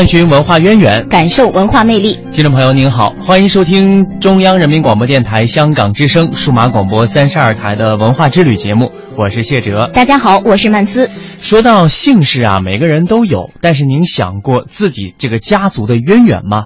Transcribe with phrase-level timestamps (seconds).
[0.00, 2.18] 探寻文化渊源，感受文化魅力。
[2.32, 9.90] 听众朋友您好，欢迎收听中央人民广播电台香港之声数码广播三十二台的文化之旅节目，我是谢哲。
[9.92, 11.10] 大家好，我是曼斯。
[11.38, 16.64] 说到姓氏啊，每个人都有，但是您想过自己这个家族的渊源吗？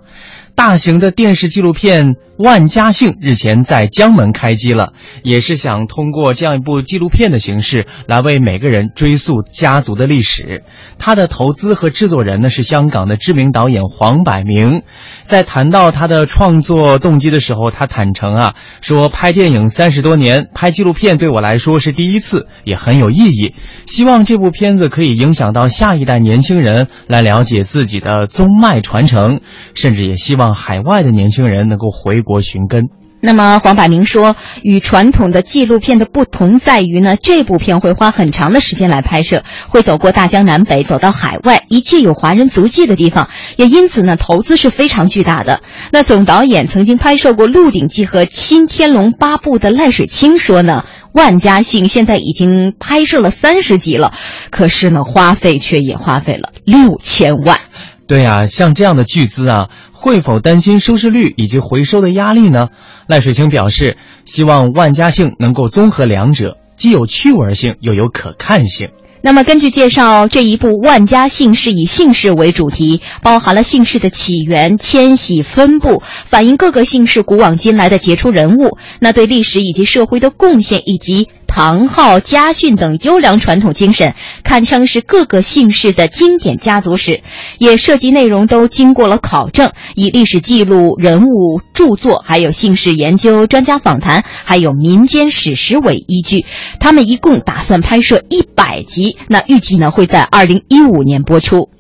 [0.55, 2.07] 大型的电视纪录片
[2.39, 10.63] 《万家姓》日前在江门开机了，也是想通过这样一部纪录片的形式来为每个人追溯家族的历史。
[10.99, 14.83] 他的投资和制作人呢是香港的知名导演黄百鸣。
[15.23, 23.55] 在谈到他的创作动机的时候，他坦诚啊说：“拍电影三十多年，拍纪录片对我来说是第一次，也很有意义。
[23.87, 29.41] 希望这部片子可以影响到下一代年轻人来了解自己的宗脉传承，
[29.75, 32.91] 甚至也希望。”让海外的年轻人能够回国寻根。
[33.21, 45.63] 那么黄百鸣说，与传统的纪录片的不同在于呢，这部片会花很长的时间来拍摄，会走过大江南北，走到海外一切有华人足迹的地方，也因此呢，投资是非常巨大的。
[45.91, 54.13] 那总导演曾经拍摄过《鹿鼎记》和《新天龙八部》的赖水清说呢，万家姓现在已经拍摄了三十集了，
[54.51, 57.59] 可是呢，花费却也花费了六千万。
[58.07, 59.69] 对呀，像这样的巨资啊。
[59.93, 62.69] 会否担心收视率以及回收的压力呢？
[63.07, 68.91] 赖水清表示，希望万家姓能够综合两者，既有趣味性，又有可看性。
[69.23, 81.31] 那么，根据介绍，这一部《万家姓》是以姓氏为主题，包含了姓氏的起源、迁徙、分布，反映各个姓氏古往今来的杰出人物，那对历史以及社会的贡献，以及。
[81.55, 87.23] 唐号、家训等优良传统精神，堪称是各个姓氏的经典家族史，
[87.59, 96.45] 也涉及内容都经过了考证，以历史记录、人物著作，还有姓氏研究、专家访谈，还有民间史实为依据。
[96.81, 101.71] 他们一共打算拍摄一百集，那预计呢会在二零一五年播出。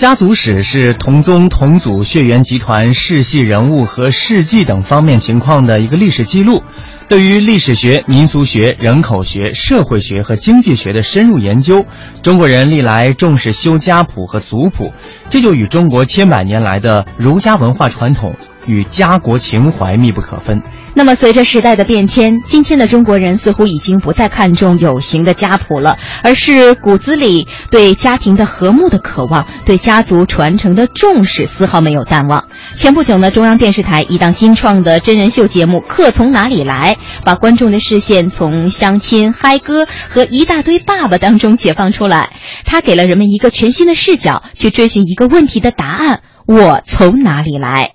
[0.00, 6.62] 家族史是同宗同祖血缘集团世系人物和事迹等方面情况的一个历史记录，
[7.06, 11.84] 对于历史学、民俗学、人口学、社会学和经济学的深入研究。
[12.22, 14.90] 中国人历来重视修家谱和族谱，
[15.28, 18.34] 这就与中国千百年来的儒家文化传统
[18.70, 20.62] 与家国情怀密不可分。
[20.92, 32.44] 那么，随着时代的变迁，今天的中国人似乎已经不再看重有形的家谱了，而是骨子里对家庭的和睦的渴望，对家族传承的重视丝毫没有淡忘。
[32.74, 42.30] 前不久呢，中央电视台一档新创的真人秀节目《客从哪里来》，把观众的视线从相亲、嗨歌和一大堆爸爸当中解放出来，
[42.64, 47.92] 他给了人们一个全新的视角，去追寻一个问题的答案：我从哪里来？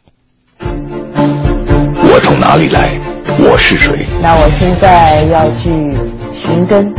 [2.07, 2.91] 我从哪里来？
[3.39, 4.05] 我是谁？
[4.21, 5.69] 那我现在要去
[6.31, 6.93] 寻根，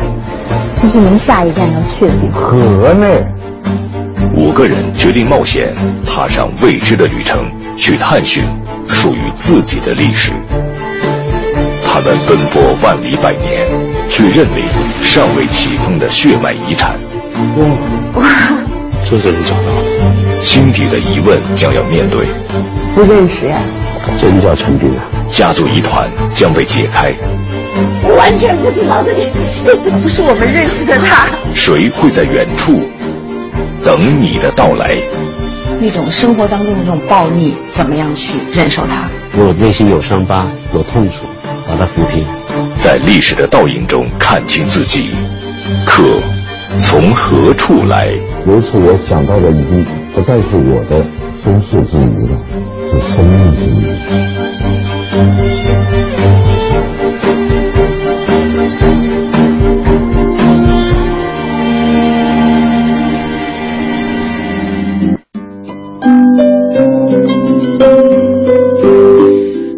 [0.82, 2.50] 这是您下一站要去的地方。
[2.58, 3.24] 河内，
[4.36, 5.72] 五个人决定冒险，
[6.04, 7.44] 踏上未知的旅程，
[7.76, 8.44] 去探寻
[8.88, 10.32] 属于自己的历史。
[11.86, 13.64] 他们奔波万里百年，
[14.08, 14.64] 去认领
[15.02, 16.98] 尚未启封的血脉遗产。
[18.16, 18.24] 哇，
[19.08, 22.26] 这个人找到了，心底的疑问将要面对。
[22.94, 23.58] 不认识呀。
[24.20, 25.04] 真叫陈斌啊！
[25.26, 27.14] 家族疑团将被解开。
[28.02, 29.28] 我完全不知道自己，
[30.02, 31.28] 不是我们认识的他。
[31.54, 32.80] 谁会在远处
[33.84, 34.96] 等你的到来？
[35.78, 39.10] 那种生活当中的那种暴逆，怎么样去忍受它？
[39.38, 41.26] 我内心有伤疤，有痛楚，
[41.68, 42.24] 把它抚平。
[42.78, 45.10] 在历史的倒影中看清自己，
[45.84, 46.04] 可
[46.78, 48.08] 从何处来？
[48.46, 51.04] 由此我想到的已经不再是我的
[51.34, 52.38] 身世之谜了。
[52.90, 53.95] 是生命之谜。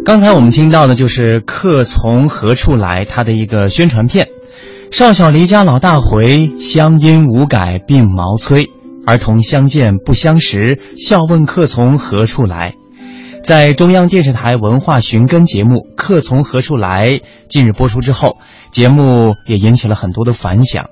[0.05, 4.27] 刚才我们听到的就是《客从何处来》它的一个宣传片。
[4.91, 8.65] 少小离家老大回，乡音无改鬓毛衰。
[9.05, 12.73] 儿童相见不相识，笑问客从何处来。
[13.43, 17.09] 在中央电视台文化寻根节目《客从何处来》
[17.47, 18.37] 近日播出之后，
[18.71, 20.85] 节目也引起了很多的反响。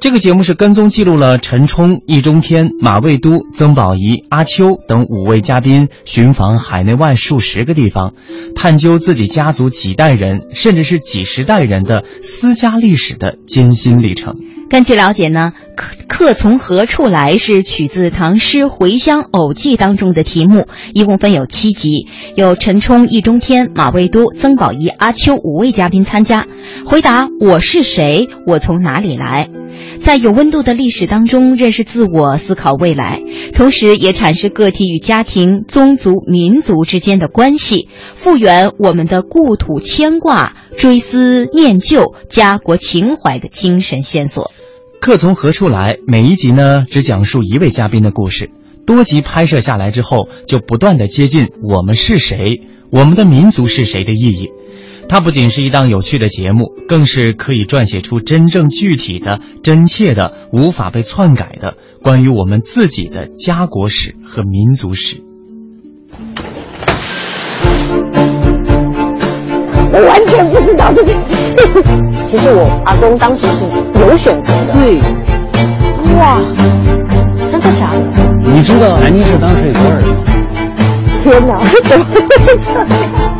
[0.00, 8.14] 这个节目是跟踪记录了陈冲、易中天、马未都、曾宝仪、阿秋等五位嘉宾寻访海内外数十个地方，
[8.54, 14.36] 探究自己家族几代人甚至是几十代人的私家历史的艰辛历程。
[14.70, 22.06] 根据了解呢，客客从何处来是取自唐诗《回乡偶记》当中的题目，一共分有七集，
[22.36, 26.46] 有陈冲、易中天、马未都、曾宝仪、阿秋五位嘉宾参加，
[26.86, 29.50] 回答我是谁，我从哪里来。
[29.98, 33.22] 在有温度的历史当中认识自我、思考未来，
[33.52, 44.50] 同时也阐释个体与家庭、宗族、民族之间的关系，复原我们的故土牵挂、追思念旧、家国情怀的精神线索。
[45.00, 45.96] 客从何处来？
[46.06, 48.50] 每一集呢，只讲述一位嘉宾的故事。
[48.86, 54.50] 多集拍摄下来之后，就不断的接近我们是谁、我们的民族是谁的意义。
[55.10, 65.20] 它不仅是一档有趣的节目，更是可以撰写出真正具体的、真切的、无法被篡改的关于我们自己的家国史和民族史。
[69.92, 71.56] 我完全不知道这件事。
[72.22, 73.66] 其实我阿公当时是
[73.98, 74.74] 有选择的。
[74.74, 75.00] 对。
[76.20, 76.40] 哇，
[77.50, 77.98] 真的假的？
[78.48, 80.22] 你知道南京市当时有多少人吗？
[81.20, 82.04] 天哪，怎么
[82.46, 83.39] 会这样？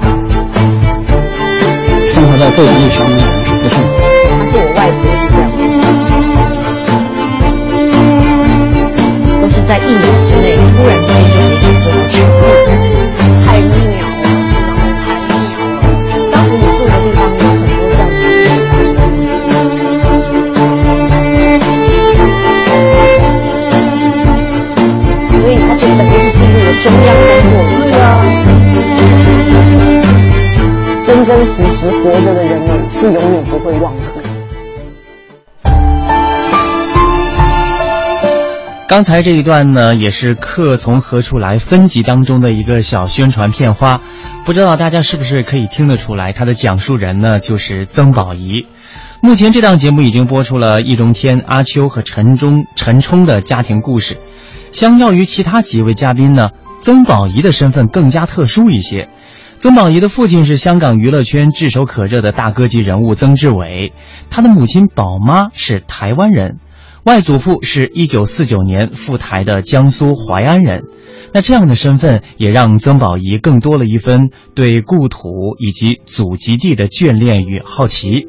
[2.41, 3.85] 在各地乡的人是不幸的。
[4.39, 5.53] 他是我外婆是这样，
[9.43, 12.41] 都是在一年之内突然之间就可以感受到全部
[13.45, 14.25] 太妙了，太妙了。
[16.33, 18.97] 当时你住的地方有很多这样的事情发生，
[25.29, 27.13] 所以他就等于是进入了中央
[31.41, 34.21] 真真实实活着的人们是永远不会忘记。
[38.87, 44.03] 刚才这一段呢，也是《客从何处来》分集当中的一个小宣传片花，
[44.45, 48.67] 不知道大家是不是可以听得出来，它的讲述人呢就是曾宝仪。
[49.23, 54.19] 目前这档节目已经播出了易中天、阿秋和陈忠、陈冲的家庭故事，
[54.73, 56.51] 相较于其他几位嘉宾呢，
[56.83, 59.09] 曾宝仪的身份更加特殊一些。
[59.61, 63.93] 曾宝仪的父亲是香港娱乐圈炙手可热的大哥级人物曾志伟，
[64.31, 66.57] 他的母亲宝妈是台湾人，
[67.05, 70.85] 外祖父是一九四九年赴台的江苏淮安人。
[71.35, 75.29] 那这样的身份也让曾宝仪更多了一分对故土
[75.59, 78.29] 以及祖籍地的眷恋与好奇。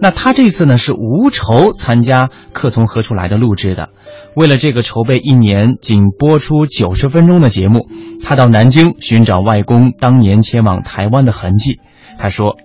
[0.00, 3.88] 那他这次呢是无酬参加《客从何处来》的录制的。
[4.34, 7.88] 为了这个筹备一年仅播出九十分钟的节目，
[8.22, 11.80] 他到南京寻找外公当年前往台湾的痕迹。
[12.18, 12.56] 他说：“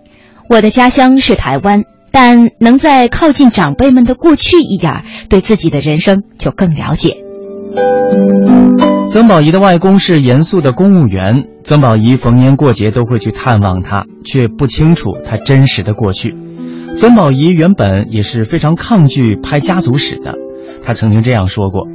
[0.50, 7.18] 我的家乡是台湾，但能在靠近长辈们的过去一点，对自己的人生就更了解。”
[9.08, 16.34] 曾宝仪的外公是严肃的公务员，曾宝仪逢年过节都会去探望他，却不清楚他真实的过去。
[16.96, 20.36] 曾宝仪原本也是非常抗拒拍家族史的。
[20.84, 21.88] 他曾经这样说过：“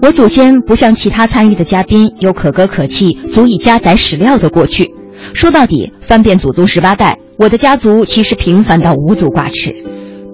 [0.00, 4.94] 我祖先不像其他参与的嘉宾有可歌可泣、足以加载史料的过去。
[5.34, 9.74] 说到底，翻遍祖宗十八代，我的家族其实平凡到无足挂齿。”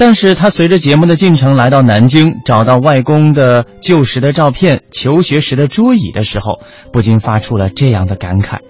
[0.00, 8.60] 但是他随着节目的进程来到南京，找到外公的旧时的照片、求学时的桌椅的时候，不禁发出了这样的感慨：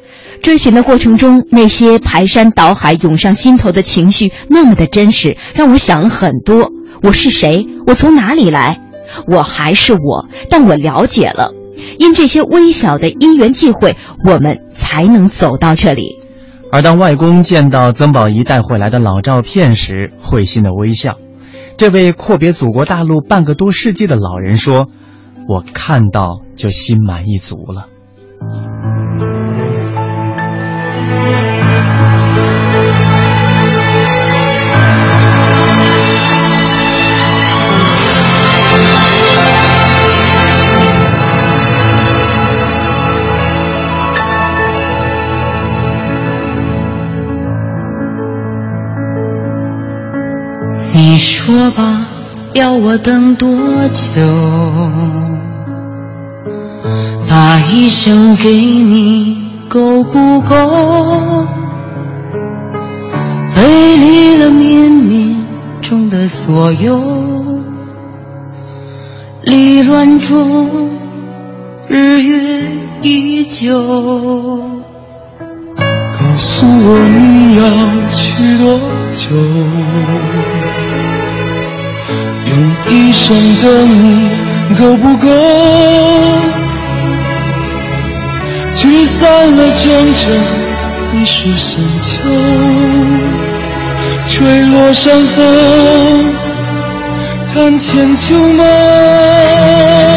[0.43, 6.73] 追寻的过程中，那些排山倒海涌上心头的情绪，那么的真实，让我想了很多。
[7.01, 7.65] 我是谁？
[7.87, 8.81] 我从哪里来？
[9.29, 11.53] 我还是我，但我了解了，
[11.99, 13.97] 因这些微小的因缘际会，
[14.27, 16.20] 我们才能走到这里。
[16.73, 21.19] 而当外公见到曾宝仪带回来的老照片时，会心的微笑。
[21.77, 24.89] 这位阔别祖国大陆半个多世纪的老人说
[25.49, 27.89] ：“我看到就心满意足了。”
[51.03, 52.07] 你说吧，
[52.53, 53.49] 要我等多
[53.89, 54.21] 久？
[57.27, 60.55] 把一生给你够不够？
[63.57, 65.43] 背离了绵绵
[65.81, 67.01] 中的所有，
[69.43, 70.91] 离乱中
[71.89, 73.81] 日月依旧。
[75.79, 77.63] 告诉我你要
[78.11, 78.79] 去多
[79.15, 79.37] 就？
[82.47, 82.53] 用
[82.89, 83.23] 一生
[83.63, 83.65] 等
[83.99, 84.05] 你
[84.77, 85.27] 够不够？
[88.73, 89.21] 聚散
[89.57, 90.23] 了整整
[91.13, 92.11] 一世深秋，
[94.29, 94.33] 吹
[94.67, 95.37] 落山河，
[97.53, 98.65] 看千秋梦。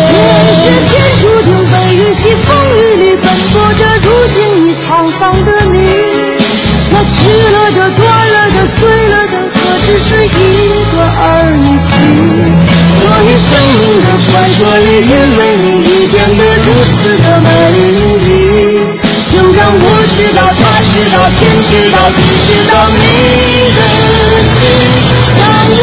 [0.09, 0.21] 前
[0.55, 2.47] 世天注定悲与喜，风
[2.77, 4.35] 雨里奔波着，如今
[4.65, 4.87] 已沧
[5.19, 6.12] 桑的你。
[6.93, 7.17] 那去
[7.53, 10.29] 了的、断了的、碎了的，可只是一
[10.93, 11.65] 个而已。
[13.01, 13.49] 所以生
[13.81, 18.29] 命的传说里，因为你已变得如此的美丽，
[19.33, 19.83] 就让我
[20.13, 22.93] 知道，他知道，天知道，地知道你
[23.73, 23.77] 的
[24.53, 24.55] 心。
[25.35, 25.41] 让
[25.73, 25.81] 我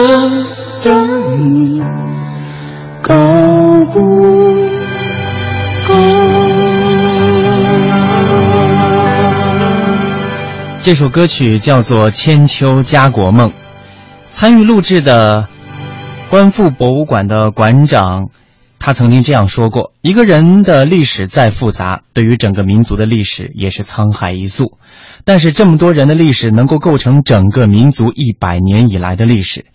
[0.00, 0.46] 等
[0.80, 0.90] 着
[1.36, 1.82] 你
[10.82, 13.48] 这首歌曲叫做《千秋家国梦》，
[14.30, 15.48] 参与录制的
[16.30, 18.30] 观复博物馆的馆长，
[18.78, 24.78] 他曾经这样说过：“一个人的历史再复杂，对于整个民族的历史也是沧海一粟。
[25.26, 29.66] 但是这么多人的历史能够构成整个民族一百年以来的历史，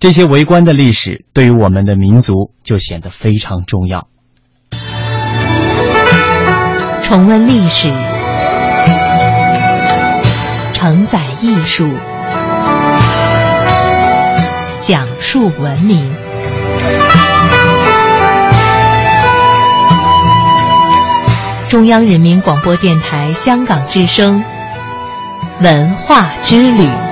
[0.00, 4.08] 这些围观的历史对于我们的民族就显得非常重要。”
[7.04, 7.92] 重温历史，
[10.72, 11.86] 承载艺术，
[14.80, 16.10] 讲述文明。
[21.68, 24.42] 中央人民广播电台香港之声，
[25.60, 27.09] 文化之旅。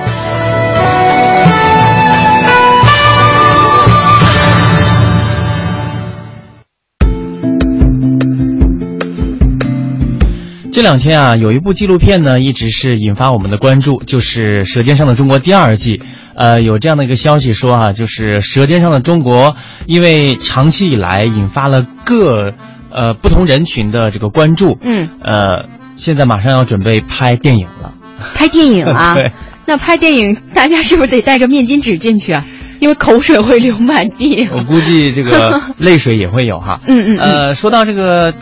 [10.79, 16.01] 这两天啊，有一部纪录片呢，一直是引发我们的关注，就是《舌尖上的中国》第二季。
[16.35, 19.47] 呃，有这样的一个消息说啊，就是《舌尖上的中国》
[19.87, 22.53] 因为长期以来引发了各
[22.93, 25.65] 呃不同人群的这个关注，嗯，呃，
[25.97, 27.93] 现在马上要准备拍电影了。
[28.33, 29.15] 拍电影啊？
[29.19, 29.33] 对。
[29.65, 32.45] 那拍电影，大家是不是得带个面巾纸进去啊？
[32.79, 34.47] 因为口水会流满地。
[34.49, 36.79] 我估计这个 泪水也会有哈。
[36.87, 37.19] 嗯嗯嗯。
[37.19, 38.33] 呃，说到这个。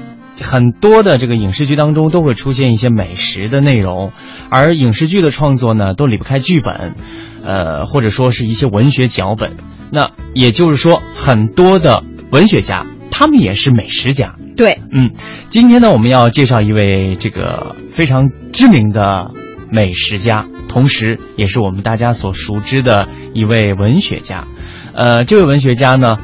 [0.41, 4.11] 很多的这个影视剧当中都会出现一些美食的内容，
[4.49, 6.95] 而影视剧的创作呢，都离不开剧本，
[7.43, 9.57] 呃，或者说是一些文学脚本。
[9.91, 14.35] 那也就是说，很多的文学家，他们也是美食家。
[14.55, 15.11] 对，嗯，
[15.49, 19.31] 今天呢，我们要介绍一位这个非常知名的
[19.71, 24.45] 美食家，同时也是我们大家所熟知的一位文学家。
[24.93, 26.17] 呃，这位文学家呢，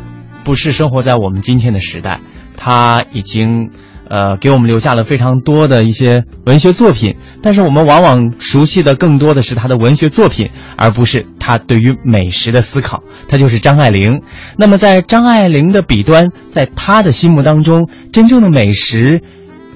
[0.43, 2.19] 不是生活在我们今天的时代，
[2.57, 3.71] 他已经。
[4.09, 7.15] 呃，给我们留下了非常多的一些文学作品。
[7.41, 13.03] 但是我们往往熟悉的更多的是他的文学作品，而不是他对于美食的思考。
[13.27, 14.21] 他就是张爱玲。
[14.57, 19.21] 那么在张爱玲的笔端，在他的心目当中，真正的美食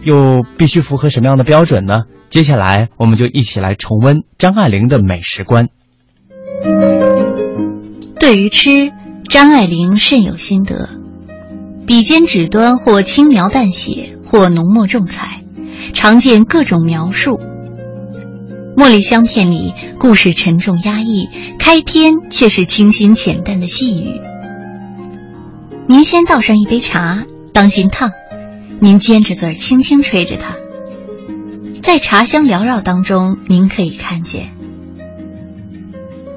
[0.03, 2.03] 又必须符合什么样的标准呢？
[2.29, 5.69] 接下来我们就一起来重温张爱玲的美食观。
[8.19, 8.91] 对于吃，
[9.29, 10.89] 张爱玲甚有心得，
[11.85, 15.41] 笔尖纸端或轻描淡写，或浓墨重彩，
[15.93, 17.39] 常见各种描述。
[18.79, 24.19] 《茉莉香片》里故事沉重压抑，开篇却是清新浅淡的细语。
[25.87, 28.11] 您先倒上一杯茶，当心烫。
[28.79, 30.55] 您尖着嘴轻轻吹着它，
[31.81, 34.51] 在茶香缭绕当中，您可以看见。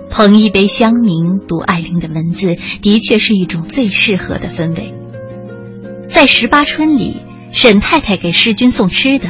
[0.08, 4.94] 捧一杯香茗，读爱玲的文字，的确是一种最适合的氛围。
[6.08, 7.16] 在十八春里，
[7.52, 9.28] 沈太太给世君送吃的，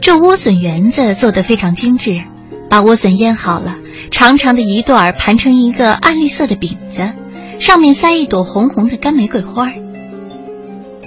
[0.00, 2.22] 这莴笋圆子做得非常精致，
[2.68, 3.76] 把莴笋腌好了，
[4.10, 7.12] 长长的一段盘成一个暗绿色的饼子，
[7.60, 9.72] 上面塞一朵红红的干玫瑰花。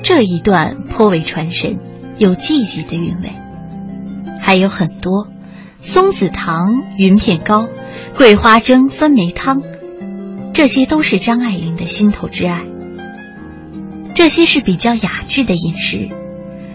[0.04, 1.78] 这一段颇为传神，
[2.18, 3.32] 有季节的韵味，
[4.40, 5.28] 还有很多
[5.82, 7.68] 松子糖、云片糕、
[8.18, 9.62] 桂花蒸、酸梅汤，
[10.54, 12.62] 这些都是张爱玲的心头之爱。
[14.22, 16.08] 这些是比较雅致的饮食，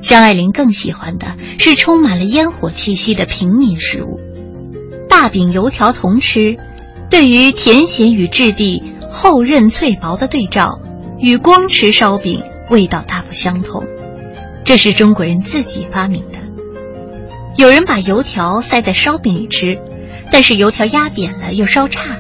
[0.03, 4.19] 张爱玲更喜欢的是充满了烟火气息的平民食物，
[5.09, 6.57] 大饼、油条同吃，
[7.09, 10.81] 对于甜咸与质地厚韧脆薄的对照，
[11.21, 12.43] 与光吃烧饼。
[12.69, 13.85] 味道大不相同，
[14.65, 16.39] 这是中国人自己发明的。
[17.57, 19.79] 有人把油条塞在烧饼里吃，
[20.33, 22.17] 但是油条压扁了又稍差，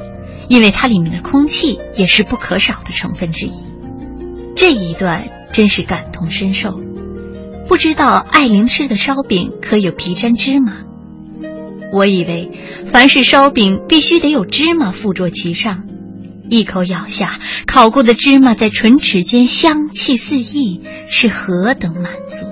[0.49, 3.65] 因为它里面的空气也是不可少的成分之一。
[4.57, 6.81] 这一段真是感同身受。
[7.69, 10.79] 不知道艾琳吃的烧饼可有皮沾芝麻？
[11.93, 12.51] 我以为
[12.87, 15.85] 凡是烧饼必须得有芝麻附着其上。
[16.49, 22.47] 一口咬下，烤过的芝麻在唇齿间香气四溢，是何等满足！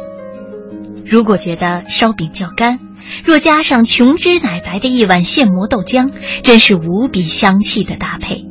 [1.06, 2.80] 如果觉得烧饼较干，
[3.24, 6.10] 若加上琼脂奶白的一碗现磨豆浆，
[6.42, 8.44] 真是无比香气的搭配。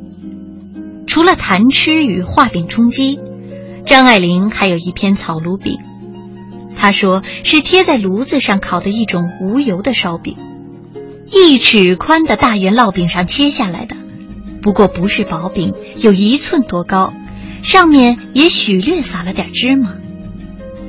[1.06, 3.20] 除了谈吃与画饼充饥，
[3.86, 5.78] 张爱玲还有一篇草炉饼，
[6.76, 10.36] 她说是贴在炉子上烤的一种无油的烧饼，
[11.30, 13.94] 一尺宽的大圆烙饼上切下来的。
[14.62, 17.12] 不过不是薄饼，有一寸多高，
[17.62, 19.96] 上面也许略撒了点芝麻。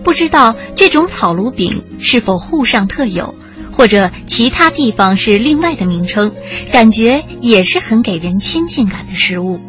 [0.04, 3.36] 不知道这种草炉饼是否沪上特有，
[3.72, 6.32] 或者其他地方是另外的名称，
[6.72, 9.60] 感觉也是很给人亲近感的食物。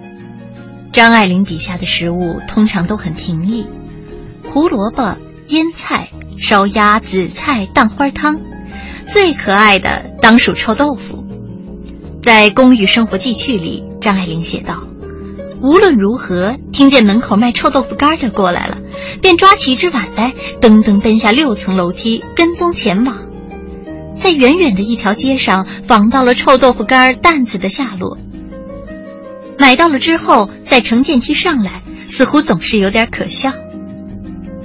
[0.92, 3.66] 张爱玲笔下的食物通常都很平易：
[4.44, 5.16] 胡萝卜、
[5.48, 8.40] 腌菜、烧鸭、紫菜、蛋花汤，
[9.06, 11.24] 最可爱的当属臭豆腐。
[12.22, 13.84] 在《公寓生活记趣》里。
[13.98, 14.84] 张爱玲写道
[15.60, 18.78] ：“无论如何，听见门口卖臭豆腐干的过来了，
[19.20, 23.16] 便抓起一只碗来，噔噔奔下六层楼梯，跟踪前往。
[24.14, 28.16] 在远远的一条街上，访到了臭豆腐干担子的下落。
[29.58, 33.52] 买到了之后，再乘电梯上来，似乎总是有点可笑。”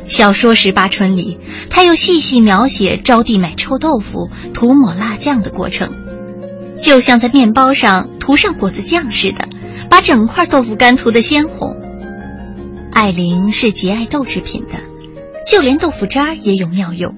[0.06, 1.38] 小说《十八春》里，
[1.70, 5.90] 他又细细描写招娣买臭豆腐、涂抹辣酱的过程。
[6.78, 9.48] 就像在面包上涂上果子酱似的，
[9.90, 11.78] 把整块豆腐干涂得鲜红。
[12.92, 14.80] 艾琳是极爱豆制品的，
[15.48, 17.16] 就连豆腐渣也有妙用。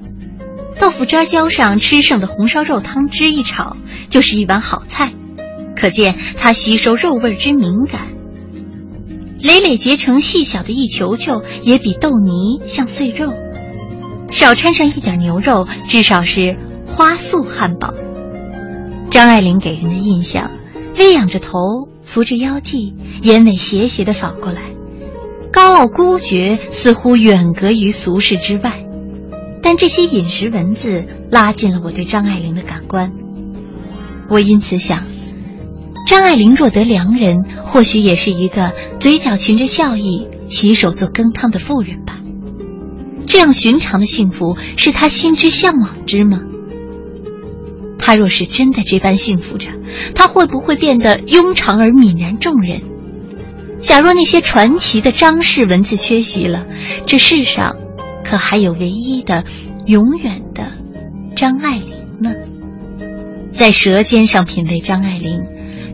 [0.79, 3.77] 豆腐渣浇上吃剩的红烧肉汤汁一炒，
[4.09, 5.13] 就是一碗好菜。
[5.83, 8.07] 可见它吸收肉味之敏感。
[9.41, 13.33] 累累结成细小的一球球，也比豆泥像碎肉。
[14.31, 17.93] 少掺上一点牛肉，至少是花素汉堡。
[19.09, 20.51] 张爱玲给人的印象，
[20.97, 21.59] 微仰着头，
[22.05, 24.61] 扶着腰际，眼尾斜斜的扫过来，
[25.51, 28.85] 高傲孤绝，似乎远隔于俗世之外。
[29.61, 33.11] 但这些饮食文字拉近了我对张爱玲的感官。
[34.29, 35.03] 我因此想，
[36.05, 42.19] 张爱玲若得良人，或许也是一个嘴角噙着笑意、洗手做羹汤的妇人吧。
[43.25, 46.41] 这样寻常的幸福，是她心之向往之吗？
[48.05, 49.69] 他若是真的这般幸福着，
[50.13, 52.81] 他会不会变得庸常而泯然众人？
[53.77, 56.67] 假若那些传奇的张氏文字缺席了，
[57.05, 57.77] 这世上
[58.25, 59.45] 可还有唯一的、
[59.85, 60.69] 永远的
[61.33, 61.87] 张爱玲
[62.19, 62.33] 呢？
[63.53, 65.41] 在舌尖上品味张爱玲，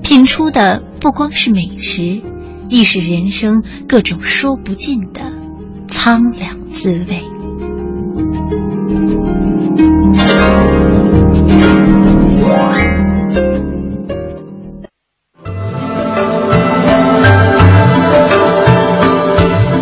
[0.03, 2.21] 品出的不光是美食，
[2.67, 5.21] 亦是人生各种说不尽的
[5.87, 7.23] 苍凉滋味。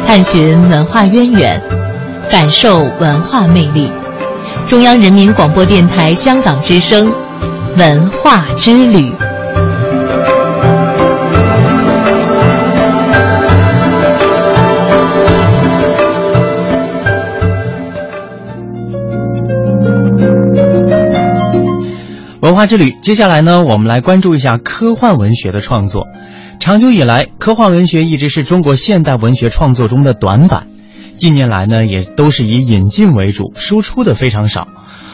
[0.06, 1.62] 探寻文化渊源，
[2.32, 3.91] 感受文化魅力。
[4.67, 7.13] 中央人民广播电台香港之声，
[7.77, 9.12] 文化之旅。
[22.58, 26.08] 文化之旅，接下来呢，我们来关注一下科幻文学的创作。
[26.60, 30.65] 长久以来，科幻文学一直是中国现代文学创作中的短板。
[31.17, 34.67] 近年来呢，也都是以引进为主，输出的非常少。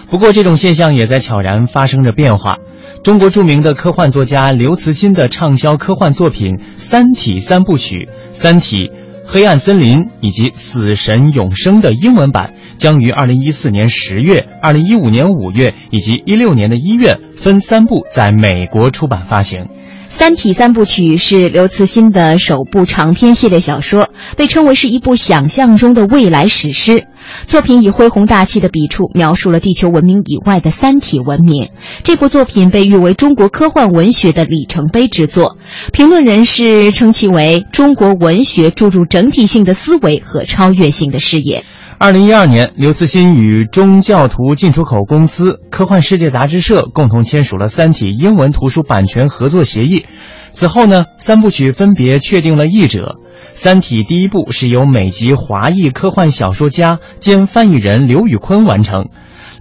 [0.10, 2.60] 不过，这种现象也在悄然发生着变化。
[3.04, 8.86] 中国著名的科幻作家刘慈欣的畅销科幻作品《三体》三部曲《三体》
[9.26, 12.54] 《黑暗森林》以及《死神永生》的英文版，
[12.84, 19.62] 将于二零一四年十月、二零一五年五月以及一六年的一月分三部在美国出版发行。
[20.10, 27.08] 《三体》三部曲是刘慈欣的首部长篇系列小说，被称为是一部想象中的未来史诗。
[27.46, 31.70] 作品以恢宏大气的笔触描述了地球文明以外的三体文明。
[32.04, 35.58] 这部作品被誉为中国科幻文学的里程碑之作，
[35.94, 41.64] 评论人士称其为中国文学注入整体性的思维和超越性的视野。
[42.04, 50.06] 二零一二年，刘慈欣与中教图进出口公司、科幻世界杂志社共同签署了《三体》英文图书版权合作协议。
[50.52, 53.16] 此后呢，三部曲分别确定了译者。
[53.54, 59.08] 《三体》第一部是由美籍华裔科幻小说家兼翻译人刘宇昆完成，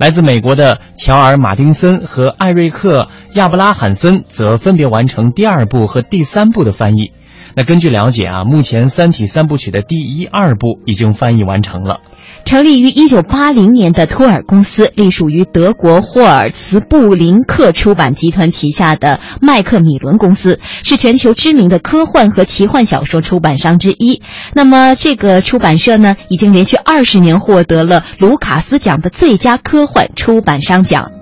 [0.00, 7.12] 来自美国的乔尔·马丁森和艾瑞克·亚伯拉罕森则分别完成第二部和第三部的翻译。
[7.54, 12.00] 那根据了解啊，目前《三体》三部曲的第一、二部已经翻译完成了。
[12.44, 24.22] 成立于一九八零年的托尔公司，隶属于德国霍尔茨布林克出版集团旗下的麦克米伦公司，是全球知名的科幻和奇幻小说出版商之一。
[24.54, 31.12] 那么，这个出版社呢，已经连续二十年获得了卢卡斯奖的最佳科幻出版商奖。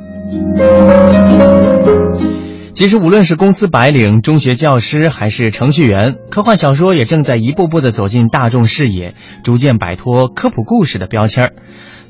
[2.80, 9.14] 其实，无论是公司白领、中学教师，还是程序员，科幻小说也正在一步步的走进大众视野，
[9.44, 11.52] 逐渐摆脱科普故事的标签儿。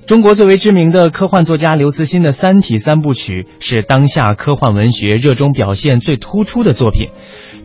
[0.07, 7.09] 中国最为知名的科幻作家刘慈欣的《三体》三部曲是当下科幻文学热衷表现最突出的作品。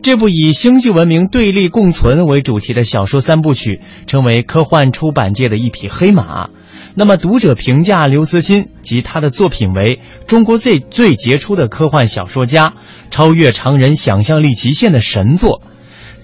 [0.02, 6.48] 这部以星际文明对立共存为主题的小说三部曲，成为科幻出版界的一匹黑马。
[6.98, 12.72] 那么，读者评价刘慈欣及他的作品为中国最最杰出的科幻小说家，
[13.10, 15.60] 超越常人想象力极限的神作。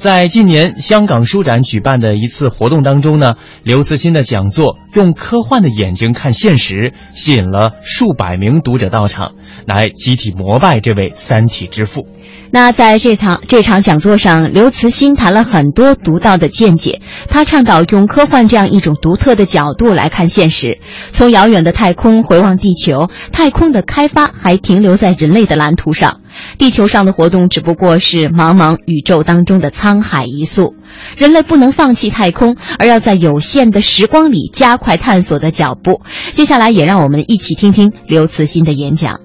[0.03, 6.75] 在近年香港书展举办的一次活动当中呢，刘慈欣的讲座《用科幻的眼睛看现实》
[7.15, 9.35] 吸引了数百名读者到场，
[9.65, 12.09] 来集体膜拜这位《三体》之父。
[12.51, 17.01] 那在这场这场讲座上，刘慈欣谈了很多独到的见解。
[17.29, 20.81] 他倡导用科幻这样一种独特的角度来看现实，
[21.13, 26.22] 从遥远的太空回望地球，太空的开发还停留在人类的蓝图上，
[26.59, 30.75] 地球上的活动只不过是茫茫宇宙当中的沧海一粟。
[31.17, 36.03] 人类不能放弃太空，而要在有限的时光里加快探索的脚步。
[36.33, 39.21] 接下来，也让我们一起听听刘慈欣的演讲。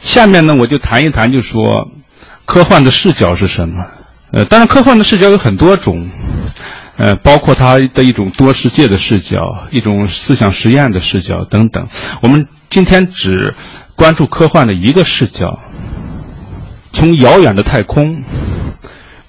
[0.00, 1.88] 下面呢，我就谈一谈，就说
[2.44, 3.74] 科幻的视角是什么。
[4.30, 6.08] 呃，当然，科幻的视角有很多种，
[6.98, 9.38] 呃，包括它的一种多世界的视角，
[9.72, 11.88] 一种思想实验的视角等等。
[12.22, 13.54] 我们今天只
[13.96, 15.58] 关注科幻的一个视角，
[16.92, 18.22] 从遥远的太空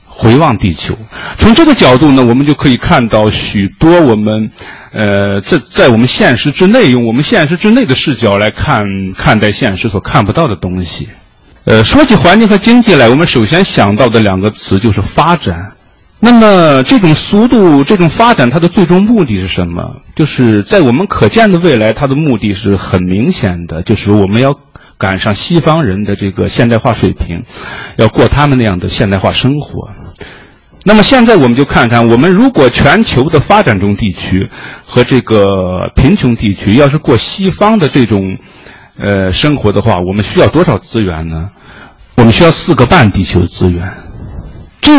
[0.06, 0.98] 回望地球。
[1.38, 4.52] 从这个角度呢，我们就可以看到许多我们。
[4.92, 8.82] 呃，在在我们现实之内，用我们现实之内的视角来看
[9.16, 11.08] 看待现实所看不到的东西。
[11.66, 15.74] 呃，说起环境和经济来，我们首先想到的两个词就是发展。
[16.20, 20.02] 那么，这种速度、这种发展，它的最终目的是什么？
[20.16, 24.56] 就是在我们可见的未来，它的目的是很明显的，就是我们要
[25.00, 27.44] 赶上西方人的这个现代化水平，
[27.98, 29.90] 要过他们那样的现代化生活。
[30.84, 34.50] 那么现在我们就看看，我们如果全球的发展中地区
[34.86, 38.38] 和这个贫穷地区要是过西方的这种
[38.98, 41.50] 呃生活的话，我们需要多少资源呢？
[42.16, 43.82] 我们需要四个半地球资源。
[44.82, 44.92] 这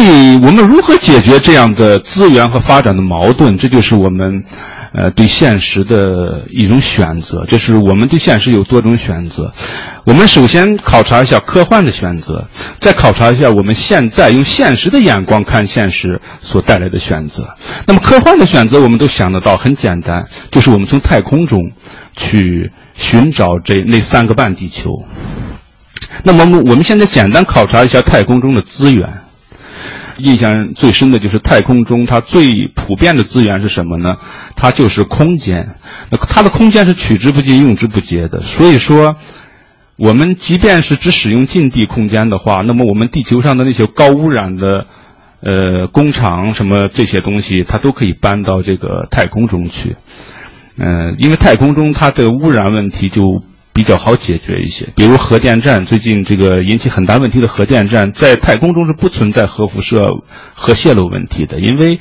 [0.43, 3.57] 我们如何解决这样的资源和发展的矛盾？
[3.57, 4.45] 这就是我们
[4.93, 9.53] 呃，对现实的一种选择，就是我们对现实有多种选择。
[10.05, 12.49] 我们首先考察一下科幻的选择，
[12.81, 17.49] 再考察一下我们现在用现实的眼光看现实所带来的选择。
[17.87, 21.61] 那么科幻的选择，我们都想得到，很简单，就是我们从太空中
[22.17, 24.91] 去寻找这那三个半地球。
[26.25, 29.09] 那么我们现在简单考察一下太空中的资源。
[30.23, 34.17] 印象最深的就是太空中它最普遍的资源是什么呢？
[34.57, 35.75] 它就是空间。
[36.11, 38.41] 那它的空间是取之不尽、用之不竭的。
[38.41, 39.17] 所以说，
[39.97, 44.87] 我们即便是只使用近地空间的话，那么我们地球上的那些高污染的，
[45.43, 49.97] 呃，工厂什么这些东西，它都可以搬到这个太空中去。
[50.79, 53.23] 嗯，因为太空中它的污染问题就。
[53.81, 60.03] 比较好解决一些，比如核电站，最近这个引起很大问题的核电站，在太空中是不存在核辐射、
[60.53, 61.99] 核泄漏问题的，因为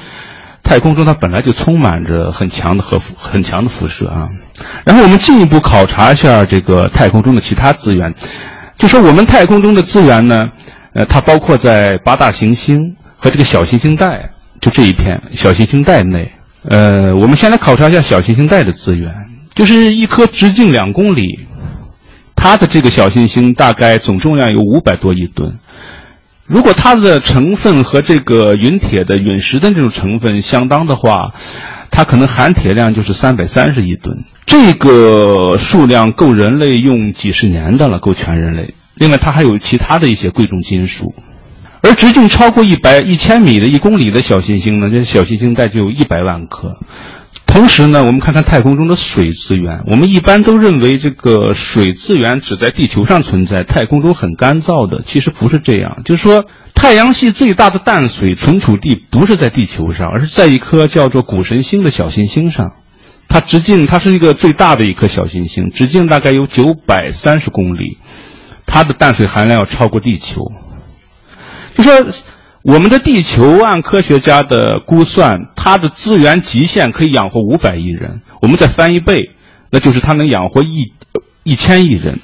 [0.62, 4.28] 太空中它本来就充满着很强的核辐、很强的辐射啊。
[4.84, 8.14] 然后我们进一步考察一下这个太空中的其他资源，
[8.78, 10.36] 就说我们太空中的资源呢，
[10.94, 12.76] 呃，它包括在八大行星
[13.16, 16.30] 和这个小行星带，就这一片小行星带内。
[16.70, 19.14] 呃，我们先来考察一下小行星带的资源，
[19.56, 21.48] 就是一颗直径两公里。
[22.42, 25.60] 它的这个小行星大概总重量有五百多亿吨，
[26.48, 31.34] 如果它的成分和这个陨铁的陨石的这种成分相当的话，
[31.92, 38.74] 它可能含铁量就是三百三十亿吨，这个数量够人类用几十年的了，够全人类。
[38.96, 41.14] 另外，它还有其他的一些贵重金属，
[41.82, 46.78] 而直径超过一百一千米的一公里的小行星呢，这小行星带就有一百万颗。
[47.52, 49.82] 同时呢，我们看看太空中的水资源。
[49.88, 55.04] 我们一般都认为这个水资源只在地球上存在，太空中很干燥的。
[55.06, 62.72] 其实不是这样，就是说，太阳系最大的淡水存储地不是在地球上，而是在一颗叫做谷神星的小行星上。
[63.28, 67.98] 它直径，它是一个最大的一颗小行星，直径大概有九百三十公里，
[68.66, 70.46] 它的淡水含量要超过地球。
[71.76, 71.92] 就说。
[72.64, 78.22] 我们的地球按科学家的估算，它的资源极限可以养活五百亿人。
[78.42, 79.32] 我们再翻一倍，
[79.72, 80.92] 那就是它能养活一
[81.44, 82.20] 一千亿人。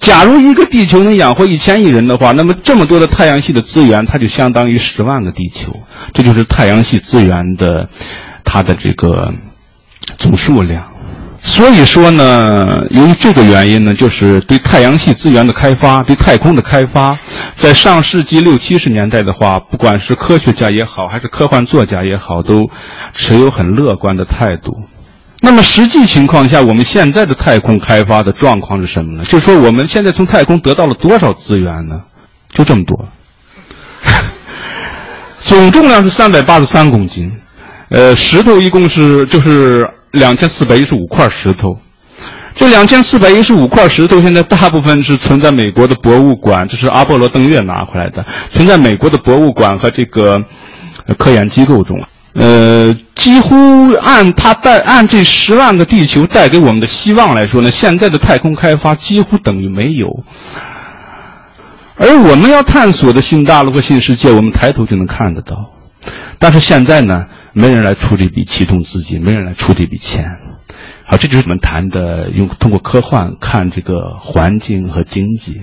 [0.00, 5.72] 假如一个地球能养活一千亿人的话，那么这么多的太阳系的资源，它就相当于十万个地球。
[6.12, 7.88] 这就是太阳系资源的
[8.44, 9.32] 它的这个
[10.18, 10.95] 总数量。
[11.48, 17.16] 所以说呢，由于这个原因呢，就是对太阳系资源的开发、对太空的开发，
[17.56, 22.68] 在上世纪六七十年代的话，不管是科学家也好，还是科幻作家也好，都
[23.14, 24.72] 持有很乐观的态度。
[25.40, 29.24] 那么实际情况下，我们现在的太空开发的状况是什么呢？
[29.24, 32.00] 就是说，我们现在从太空得到了多少资源呢？
[32.52, 33.08] 就这么多，
[35.40, 37.32] 总重量是三百八十三公斤，
[37.90, 39.88] 呃，石头一共是就是。
[40.16, 41.78] 两千四百一十五块石头，
[42.54, 50.40] 这两千四百一十五块石头现在大部分是存在美国的博物馆，这是阿波罗登月拿回来的，存在美国的博物馆和这个
[51.18, 51.96] 科研机构中。
[52.34, 60.08] 呃，几乎按它带按这十万个地球带给我们的希望来说呢，现在的太空开发几乎等于没有。
[61.98, 65.70] 而我们要探索的新大陆和新世界，我们抬头就能看得到，
[66.38, 67.24] 但是现在呢？
[67.58, 70.24] 没人来出这笔启动资金，没人来出这笔钱，
[71.06, 75.62] 好，这就是我们谈的用通过科幻看这个环境和经济。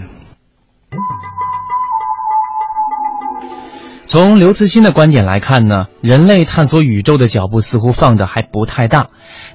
[4.08, 9.10] 从刘慈欣的观点来看呢，人类探索宇宙的脚步似乎放的还不太大。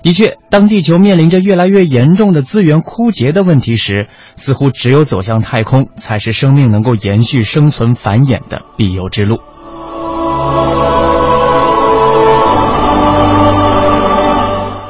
[0.04, 9.40] 的确，当地球面临着越来越严重的资源枯竭的问题时，似乎只有走向太空，才是生命能够延续、生存、繁衍的必由之路。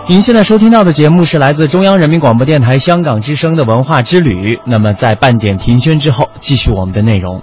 [0.09, 4.59] 您现在收听到的节目是来自中央人民广播电台香港之声的文化之旅。
[4.67, 7.43] 那么，在半点停宣之后，继续我们的内容。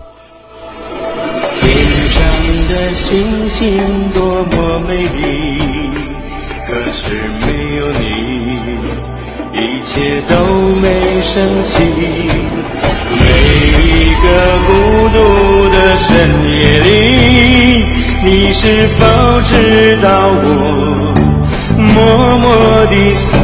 [1.61, 1.69] 天
[2.09, 2.23] 上
[2.67, 5.59] 的星星多么美丽，
[6.67, 7.05] 可是
[7.45, 8.07] 没有你，
[9.53, 10.35] 一切都
[10.81, 11.83] 没生气。
[13.13, 13.25] 每
[13.77, 14.27] 一个
[14.65, 14.73] 孤
[15.09, 16.17] 独的深
[16.49, 17.85] 夜里，
[18.23, 19.05] 你是否
[19.43, 21.04] 知道我？
[21.77, 23.37] 默默的思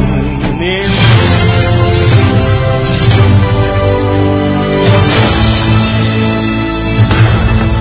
[0.60, 0.82] 念。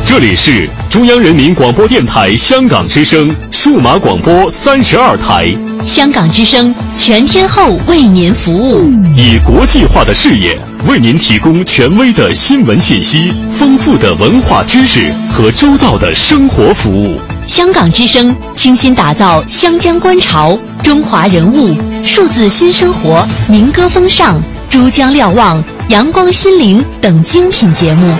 [0.05, 5.55] 这里是中央人民广播电台香港之声数码广播三十二台。
[5.87, 10.59] 香港之声全天候为您服务，以国际化的视野
[10.89, 17.21] 为您提供权威的新闻信息、丰富的文化知识和周到的生活服务。
[17.51, 28.15] 香港之声倾心打造湘江观潮、中华人物、数字新生活、民歌风尚、珠江瞭望、阳光心灵等精品节目。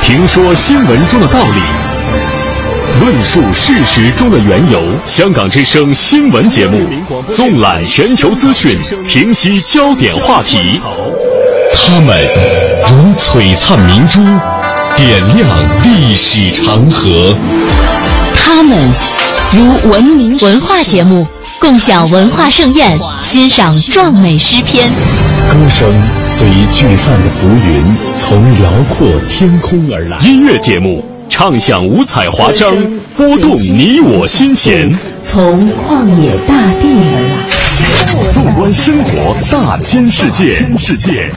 [0.00, 4.80] 评说新闻中的道理，论述事实中的缘由。
[5.04, 6.88] 香港之声新闻节目，
[7.26, 10.80] 纵览全球资讯，平息焦点话题。
[11.74, 12.28] 他们
[12.88, 14.20] 如璀璨明珠，
[14.96, 15.48] 点亮
[15.84, 17.34] 历史长河。
[18.34, 18.78] 他们
[19.52, 21.26] 如文明文化节目，
[21.58, 24.88] 共享文化盛宴，欣赏壮美诗篇。
[25.48, 25.88] 歌声
[26.22, 30.18] 随聚散的浮云，从辽阔天空而来。
[30.18, 32.76] 音乐节目唱响五彩华章，
[33.16, 34.90] 拨动你我心弦。
[35.22, 37.30] 从旷野大地而来。
[38.32, 41.30] 纵观生活大千世界，世界。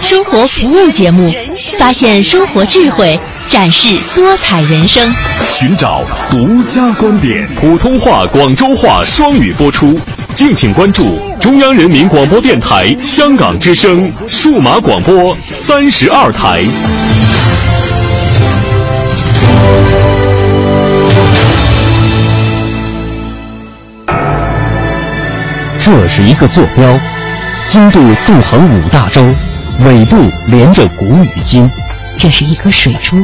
[0.00, 1.32] 生活服务节目，
[1.78, 5.02] 发现生活智慧，展示多彩人生。
[5.48, 9.98] 寻找独家观点，普通话、广州话双语播出。
[10.34, 16.62] 敬请关注中央人民广播电台香港之声数码广播三十二台。
[25.80, 27.00] 这是一个坐标，
[27.68, 29.24] 经度纵横五大洲，
[29.84, 31.70] 纬度连着古与今。
[32.18, 33.16] 这是一颗水珠，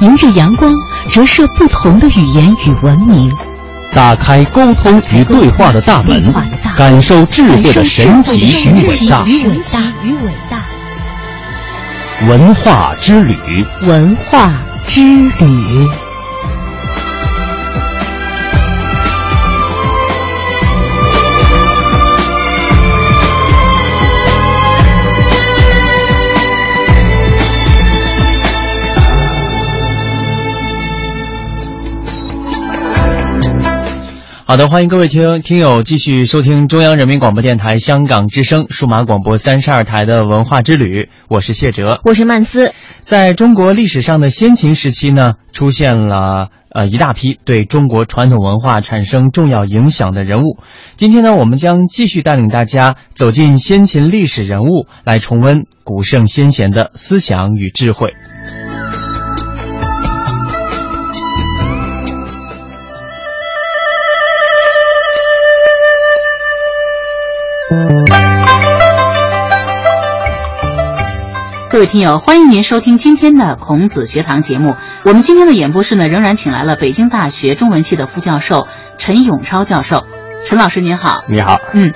[0.00, 0.72] 迎着阳光
[1.10, 3.32] 折射不同的语言与文明。
[3.94, 6.32] 打开沟通与对话的大门，
[6.76, 10.62] 感受智慧的神奇与伟大。
[12.28, 14.52] 文化之旅，文化
[14.86, 15.00] 之
[15.38, 15.88] 旅。
[34.46, 42.74] 好的，欢迎各位听听友继续收听中央人民广播电台香港之声数码广播三十二台的文化之旅，我是谢哲，我是曼斯。
[43.00, 50.58] 在中国历史上的先秦时期呢，出现了呃一大批对中国传统文化产生重要影响的人物。
[50.96, 58.12] 今天呢，我们将继续带领大家走进先秦历史人物，来重温古圣先贤的思想与智慧。
[71.74, 74.76] 各位听友，欢迎您收听今天的孔子学堂节目。
[75.02, 80.06] 我们今天的演播室呢，仍然请来了北京大学中文系的副教授陈永超教授。
[80.46, 81.92] 陈老师您好，你好，嗯。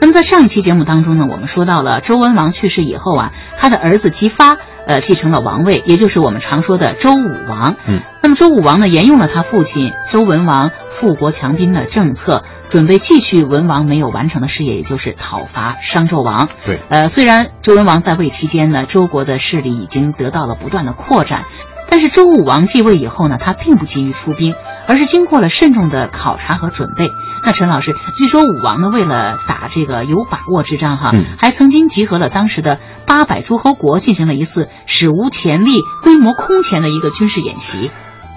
[0.00, 4.56] 那么在上一期节目当中呢，我们说到了周文王去世以后啊，他的儿子姬发
[4.86, 7.76] 呃继承了王位，也就是我们常说的周武王。
[7.86, 8.00] 嗯。
[8.22, 12.44] 那么周武王呢，沿用了他父亲周文王富国强兵的政策。
[12.68, 16.50] 准备继续文王没有完成的事业，也就是讨伐商纣王。
[16.66, 21.46] 对，呃，虽然周文王在位期间呢，周国的势力已经得到了不断的扩展，
[21.90, 24.54] 但是周武王继位以后呢，他并不急于出兵，
[24.86, 27.10] 而是经过了慎重的考察和准备。
[27.44, 37.90] 那陈老师，据说武王呢，为了打这个有把握之仗，哈，还曾经集合了当时的八百诸侯国，进行了一次史无前例、规模空前的一个军事演习。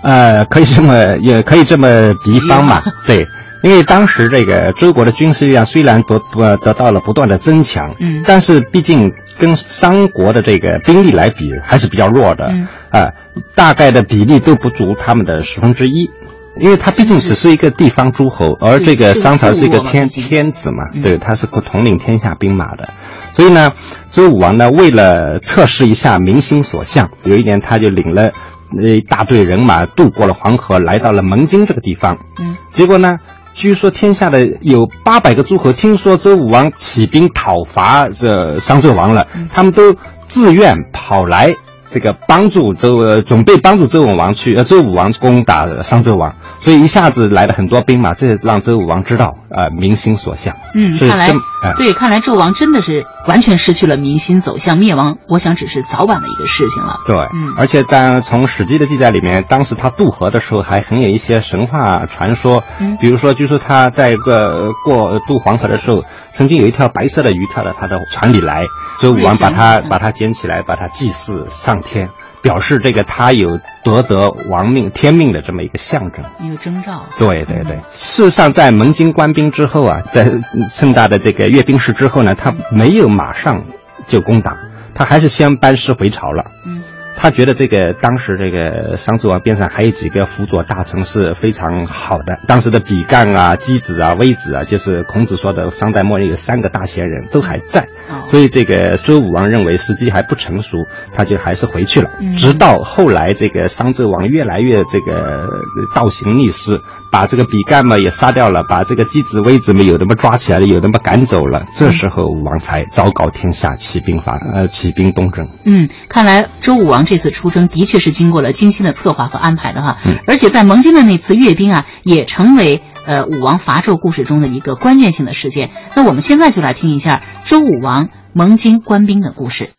[0.04, 3.28] 呃，可以这么，也可以这么比方嘛， 对。
[3.64, 13.13] 因为当时这个周国的军事力量虽然不不得到了不断的增强，嗯，但是毕竟跟商国的这个兵力来比还是比较弱的，嗯，啊，
[13.56, 16.10] 大概的比例都不足他们的十分之一，
[16.58, 22.89] 因为他毕竟只是一个地方诸侯，而这个商朝是一个天天子嘛，对，他是统领天下兵马的，
[23.34, 23.74] 所以呢，
[24.12, 28.32] 周武王呢为了测试一下民心所向，有一年他就领了
[28.72, 33.17] 一大队人马渡过了黄河，来到了蒙津这个地方，嗯，结果呢。
[33.54, 41.56] 据说天下的有八百个诸侯，听说周武王起兵讨伐这商纣王了，他们都自愿跑来。
[41.91, 50.56] 这个帮助周呃准备帮助周武王去呃周武王攻打商纣王，所以一下子来了很多兵马，这让周武王知道呃民心所向。
[50.73, 51.34] 嗯，看来
[51.77, 57.01] 对，看来纣王真的是完全失去了民心，走向灭亡，我想只是早晚的一个事情了。
[57.05, 68.65] 对，嗯，而且当从史记的记载里面，当时他渡河的时候还很有一些神话传说，嗯，比如说据说他在个过渡黄河的时候，曾经有一条白色的鱼跳到他的船里来，
[68.99, 71.82] 周武王把它把它捡起来，把它祭祀上。
[71.82, 72.09] 天
[72.41, 77.05] 表示这个他有夺得王命天命的这么一个象征，一个征兆。
[77.19, 83.65] 对对对，事实上在蒙金官兵之后啊，在盛大的这个阅兵式之后呢，他没有马上
[84.07, 84.57] 就攻打，
[84.95, 86.45] 他还是先班师回朝了。
[86.65, 86.82] 嗯，
[87.22, 97.89] 他觉得这个当时这个商纣王边上还有几个辅佐大臣是非常好的，当时的比干啊、箕子啊、微子啊，就是孔子说的商代末年有三个大贤人都还在，
[98.26, 102.09] 所以这个周武王认为时机还不成熟，他就还是回去了。
[102.36, 105.47] 直到后来这个商纣王越来越这个
[105.93, 106.82] 倒行逆施，
[107.12, 115.49] 把这个比干嘛也杀掉了，把这个箕子、微子们有的么抓起来了，有的么赶走了，这时候武王才昭告天下，起兵伐呃起兵东征。
[115.66, 125.72] 嗯，看来周武王这次出征的确是经过了精心的策划和安排的哈，而且在蒙金的那次阅兵啊，也成为呃武王伐纣故事中的一个关键性的事件。
[125.95, 129.70] 那我们现在就来听一下周武王蒙金官兵的故事。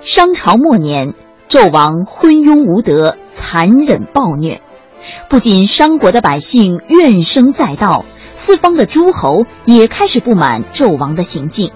[0.00, 1.12] 商朝末年，
[1.48, 4.60] 纣王昏庸无德，残忍暴虐，
[5.30, 11.72] 不仅商国的百姓怨声载道，四方的诸侯也开始不满纣王的行径。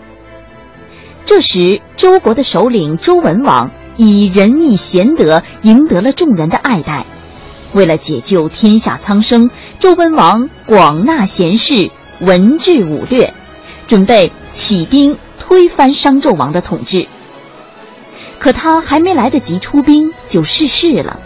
[1.25, 7.07] 这时，周国的首领周文王以仁义贤德赢得了众人的爱戴。
[7.73, 9.49] 为了解救天下苍生，
[9.79, 13.33] 周文王广纳贤士，文治武略，
[13.87, 17.07] 准备起兵推翻商纣王的统治。
[18.43, 21.21] 可他还没来得及出兵，就逝世了。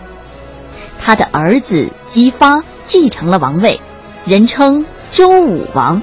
[0.98, 3.80] 他的儿子姬发继承了王位，
[4.26, 6.02] 人称周武王。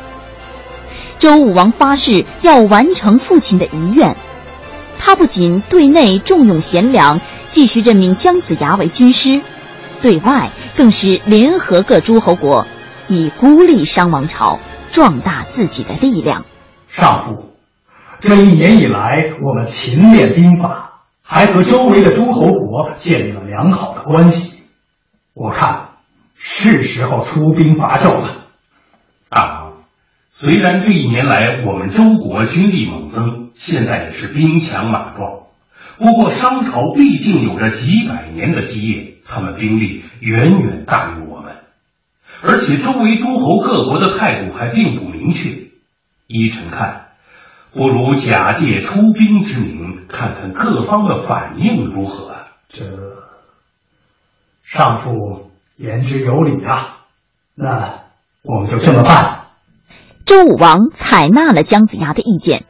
[1.19, 4.17] 周武王发誓要完成父亲的遗愿，
[4.97, 9.39] 他不仅对内重用贤良，继续任命姜子牙为军师，
[10.01, 12.65] 对外更是联合各诸侯国，
[13.07, 14.57] 以孤立商王朝，
[14.91, 16.43] 壮大自己的力量。
[16.87, 17.53] 上父，
[18.19, 20.92] 这一年以来，我们勤练兵法，
[21.23, 24.63] 还和周围的诸侯国建立了良好的关系。
[25.33, 25.89] 我看
[26.35, 28.45] 是时候出兵伐纣了。
[29.29, 29.73] 大王。
[30.35, 35.43] 虽然这一年来我们周国军力猛增，现在也是兵强马壮，
[35.97, 41.57] 不过商朝毕竟有着几百年的基业，他们兵力远远大于我们，
[42.41, 45.51] 而且周围诸侯各国的态度还并不明确。
[46.25, 47.02] 依臣看，
[47.73, 52.35] 不如假借出兵之名，看看各方的反应如何。
[52.69, 52.85] 这
[54.63, 56.99] 上父言之有理啊，
[57.55, 57.95] 那
[58.43, 59.47] 我们就这么办。
[60.23, 62.65] 周武王采纳了姜子牙的意见，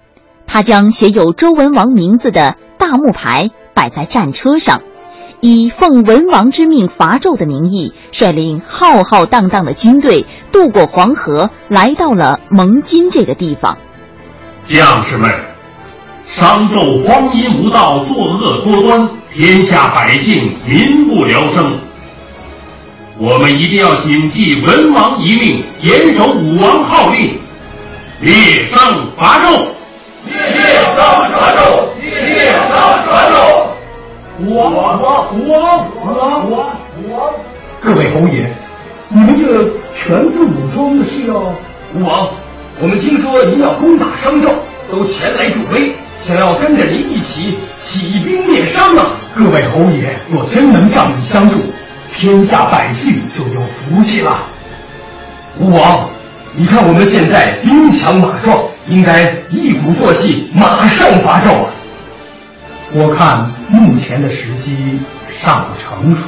[0.48, 4.82] 他将写有周文王名字的大木牌摆在战车上，
[5.42, 13.78] 以奉文王之命伐纣的名义，率领浩浩荡荡的军队渡过黄河，来到了蒙金这个地方。
[14.66, 15.30] 将士们，
[16.26, 21.78] 商纣荒淫无道，作恶多端，天下百姓民不聊生。
[23.20, 27.38] 我们一定要谨记文王遗命，严守武王号令。
[28.20, 28.32] 灭
[28.68, 28.80] 商
[29.18, 29.66] 伐纣，
[30.26, 30.34] 灭
[30.96, 32.72] 商伐纣，灭商
[33.06, 33.68] 伐纣。
[34.40, 35.88] 武王，武王，武王，
[36.48, 36.70] 武王，
[37.04, 37.34] 武王。
[37.82, 38.52] 各位侯爷，
[39.10, 41.36] 你们这全副武装的是要？
[41.36, 42.30] 武王，
[42.84, 44.52] 我们听说您要攻打商纣，
[44.92, 49.16] 都前来助威，想要跟着您一起起兵灭商啊！
[49.34, 51.60] 各位侯爷，若真能仗义相助，
[52.12, 54.44] 天下百姓就有福气了。
[55.60, 56.10] 吴王。
[56.56, 61.72] 你看我们现在兵强马壮，应该一鼓作气，马上伐纣啊！
[62.92, 65.00] 我看目前的时机
[65.42, 66.28] 尚不成熟，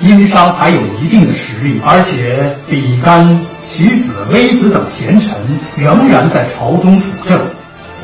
[0.00, 3.40] 殷商还有一定的实力，而且比干、
[3.70, 5.30] 其子、微子等贤臣
[5.76, 7.38] 仍然在朝中辅政。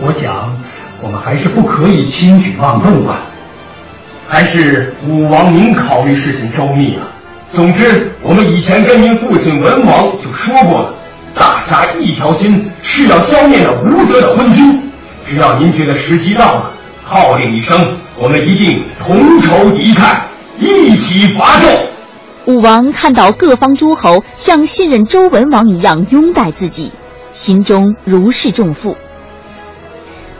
[0.02, 0.54] 我想，
[1.00, 3.22] 我们还是不可以轻举妄动啊！
[4.28, 7.08] 还是武王您考虑事情周密啊！
[7.50, 10.94] 总之，我们以前跟您父亲文王就说过了。
[11.34, 14.82] 大家一条心，是要消灭那无德的昏君。
[15.26, 20.14] 只要您觉得时机到了，号令一声，我们一定同仇敌忾，
[20.58, 21.93] 一起伐纣。
[22.46, 26.92] 武王看到各方诸侯像信任周文王一样拥戴自己，
[27.32, 28.96] 心中如释重负。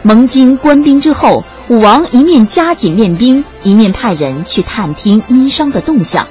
[0.02, 6.26] 蒙金官兵之后，武王一面加紧练兵，一面派人去探听殷商的动向。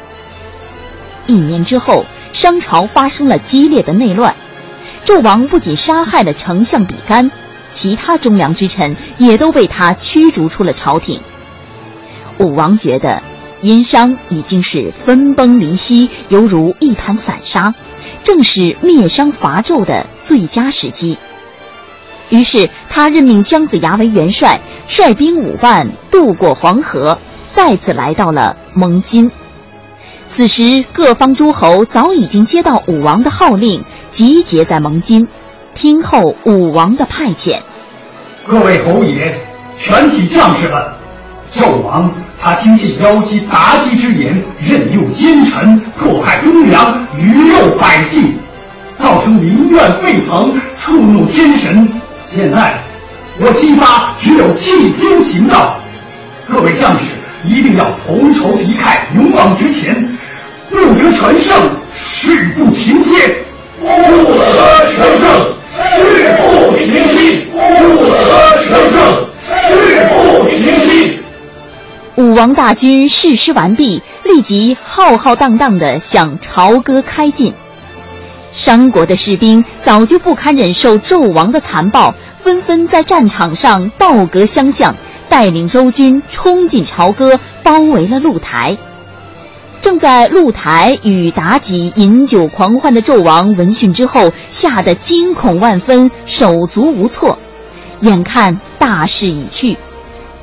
[1.26, 4.36] 一年之后，商朝发生了激烈的内乱。
[5.06, 7.32] 纣王不仅杀害了丞相比干，
[7.72, 11.20] 其他忠良之臣也都被他驱逐出了朝廷。
[12.38, 13.24] 武王觉得
[13.64, 17.74] 殷商已经是分崩离析，犹如一盘散沙，
[18.22, 21.18] 正是灭商伐纣的最佳时机。
[22.30, 27.18] 于是他任命姜子牙为元帅，率兵五万渡过黄河，
[27.54, 29.32] 再次来到了蒙津。
[30.28, 33.82] 此时各方诸侯早已经接到武王的号令。
[34.12, 35.28] 集结在蒙津，
[35.74, 37.60] 听候武王的派遣。
[38.46, 39.36] 各位侯爷，
[39.76, 40.84] 全体将士们，
[41.52, 42.14] 纣王
[42.44, 48.38] 他听信妖姬妲己之言，任用奸臣，迫害忠良，鱼肉百姓，
[49.00, 51.88] 造成民怨沸腾，触怒天神。
[52.28, 52.84] 现在，
[53.40, 55.80] 我姬发只有替天行道，
[56.52, 57.14] 各位将士
[57.48, 60.06] 一定要同仇敌忾，勇往直前，
[60.70, 61.58] 不得全胜，
[61.96, 63.38] 誓不停歇。
[63.80, 65.32] 不得全胜，
[65.78, 67.58] 誓不停歇；不
[68.12, 69.00] 得全胜，
[69.62, 70.23] 誓不。
[72.16, 77.52] 武王大军誓师完毕，立即浩浩荡荡地向朝歌开进。
[78.52, 84.96] 商国的士兵早就不堪忍受纣王的残暴，纷纷在战场上倒戈相向，
[85.28, 88.78] 带领周军冲进朝歌，包围了露台。
[89.82, 97.40] 正在露台与妲己饮酒狂欢的纣王闻讯之后，吓得惊恐万分，手足无措。
[98.02, 99.78] 眼看大势已去，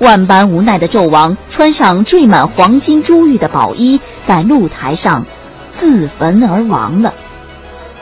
[0.01, 5.25] 万般无奈的纣王穿上缀满黄金珠玉的宝衣，在露台上
[5.71, 7.13] 自焚而亡了。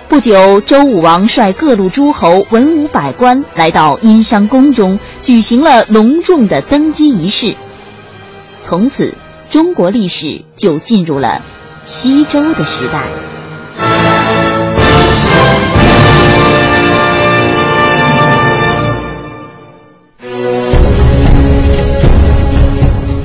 [0.08, 7.54] 不久，周武王率各路诸侯、文武百官来到殷商宫中，举行了隆重的登基仪式。
[8.62, 9.12] 从此，
[9.50, 11.42] 中国历史就进入了
[11.84, 13.37] 西周的时代。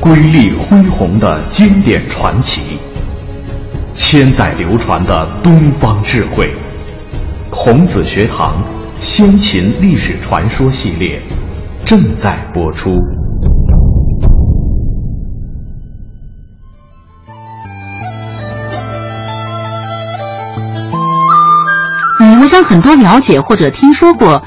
[0.03, 2.77] 瑰丽恢宏的经典传奇，
[3.93, 6.45] 千载流传的东方智慧。
[7.49, 8.61] 孔子学堂
[8.99, 11.21] 先秦历史传说系列
[11.85, 12.89] 正在播出。
[22.19, 24.43] 嗯，我想很多了解或者听说过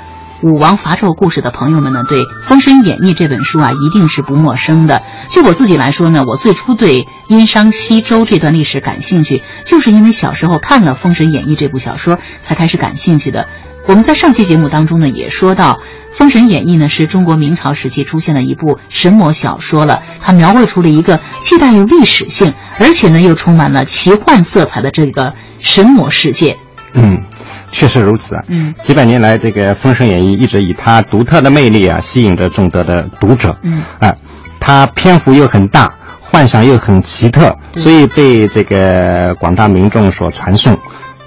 [0.47, 5.03] 武王伐纣故事的朋友们呢，对《封神演义》这本书啊，一定是不陌生的。
[5.27, 13.49] 就我自己来说呢，我最初对殷商西周这段历史感兴趣，就是因为小时候看了《封神演义》这部小说才开始感兴趣的。
[13.89, 15.81] 我们在上期节目当中呢，也说到，
[16.17, 26.57] 《封神演义》呢是中国明朝时期出现的一部神魔小说了，它描绘出了一个既带有历史性，而且呢又充满了奇幻色彩的这个神魔世界。
[26.95, 27.25] 嗯。
[27.71, 28.43] 确实如此啊！
[28.49, 33.57] 嗯，几百年来，这个《封神演义》一直以它独特的魅力啊，吸引着众多的读者。
[33.63, 34.15] 嗯，啊，
[34.61, 40.79] 它篇幅又很大，幻想又很奇特，所以被这个广大民众所传颂。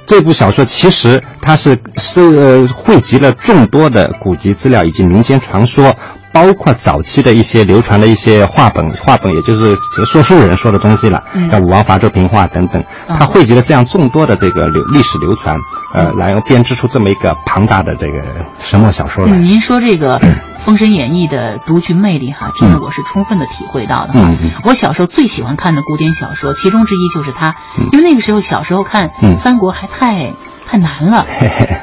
[0.06, 5.96] 这部小说其实它是是呃汇集了众多的古籍资料以及民间传说。
[6.32, 9.76] 包括早期的一些流传的一些话本，话本也就是
[10.06, 15.58] 说书人说的东西了，像武王伐纣平话等等，他汇集了这样众多的这个流历史流传，
[15.94, 20.20] 呃，来编织出这么一个庞大的这个神魔小说您说这个
[20.60, 24.36] 《封神演义》的独具魅力哈，真的我是充分的体会到的哈。
[24.64, 27.56] 我小时候最喜欢看的古典小说，其中之一就是它，
[27.92, 30.34] 因为那个时候小时候看三国还太
[30.68, 31.26] 太难了，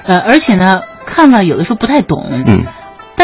[0.05, 2.25] 呃，而且呢，看了有的时候不太懂。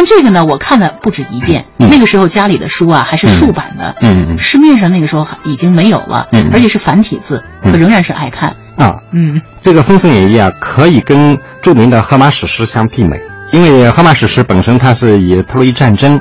[0.07, 1.65] 这个呢，我看了不止一遍。
[1.79, 8.93] 嗯、那个时候家里的书啊还是竖版的，嗯，市面上那个时候已经没有了，嗯，而且是繁体字，我仍然是爱看啊。
[9.13, 13.17] 嗯，这个《封神演义》啊，可以跟著名的荷马史诗相媲美，
[13.53, 16.21] 因为荷马史诗本身它是以特洛伊战争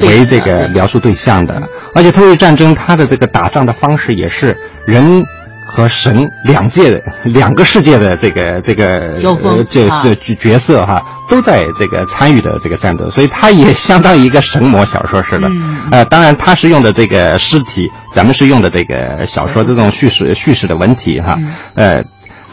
[0.00, 1.54] 为这个描述对象的，
[1.94, 5.24] 而且特洛伊战争它的这个打仗的方式也是人。
[5.66, 15.48] 和神两界的两个世界的这个这个交锋，这这角色哈都在这个参与的这个战斗，所以它也相当于一个神魔小说似的。
[15.90, 21.36] 呃，当然它是用的这个诗体，咱们是用的这个小说这种叙事叙事的文体哈。
[21.74, 22.02] 呃，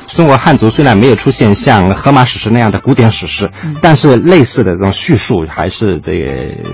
[0.07, 3.49] 中国汉族虽然没有出现像荷马史诗那样的古典史诗，
[3.81, 6.27] 但是类似的这种叙述还是这个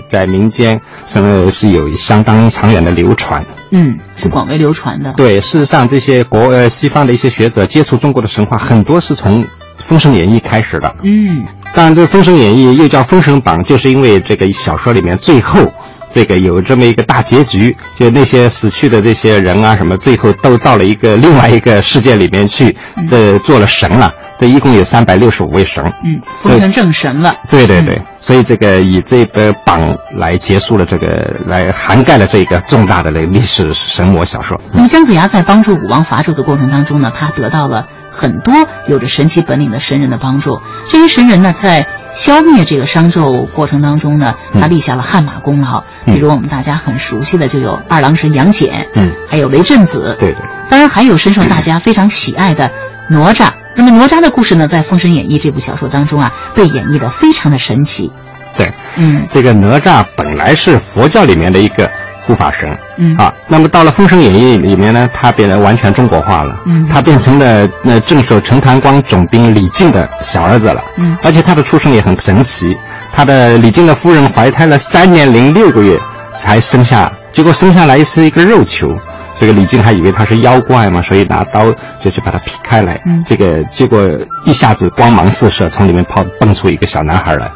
[0.09, 3.45] 在民间是是有相当长远的流传。
[3.71, 5.13] 嗯，是广为流传的。
[5.15, 9.43] 对，事实上，这些国呃西方的一些学者接触中国的神话，很多是从
[9.77, 10.95] 《封神演义》开始的。
[11.03, 15.71] 嗯，当然，这《封神演义》又叫《封神榜》，就是因为这个小说里面最后
[16.13, 22.75] 这个有这么一个大结局，就那些死去的这些人啊什么，最后都到了一个另外一个世界里面去，
[23.09, 24.13] 这做了神了。
[24.39, 27.35] 这一共有三百六十五位神，嗯，封成正神了。
[27.49, 31.07] 对对对，所以这个以这个榜来结束了这个，
[31.45, 34.57] 来涵盖了这个重大的这个历史神魔小说。
[34.71, 38.53] 那么姜子牙在帮助武王伐纣的过程当中呢，他得到了很多
[38.87, 40.61] 有着神奇本领的神人的帮助。
[40.87, 41.85] 这些神人呢，在
[42.15, 45.83] 消灭这个商纣过程当中呢，他立下了汗马功劳。
[46.05, 50.37] 嗯、比如我们大家很熟悉的就有二郎神杨戬，嗯，还有雷震子，对对，
[50.69, 52.69] 当然还有深受大家非常喜爱的
[53.09, 53.51] 哪吒。
[53.75, 58.11] 那么哪吒的故事呢，在《封神演义》这部小说当中啊，被演绎的非常的神奇。
[58.57, 61.89] 对，嗯，这个哪吒本来是佛教里面的一个
[62.29, 63.15] 护法神，嗯。
[63.17, 66.85] 啊，那么到了《封神演义》里面呢，他变得完全中国化了，嗯。
[66.85, 71.17] 他变成了那镇守陈塘关总兵李靖的小儿子了，嗯。
[71.23, 72.77] 而且他的出生也很神奇，
[73.11, 75.99] 他的李靖的夫人怀胎了三年零六个月
[76.37, 78.95] 才生下，结果生下来是一个肉球。
[79.35, 81.71] 这个李靖还以为他是妖怪嘛，所以拿刀
[82.01, 83.01] 就去把它劈开来。
[83.07, 83.23] 嗯。
[83.25, 84.07] 这个结果
[84.45, 87.49] 一下子光芒四射，从里面跑蹦出一个小男孩来。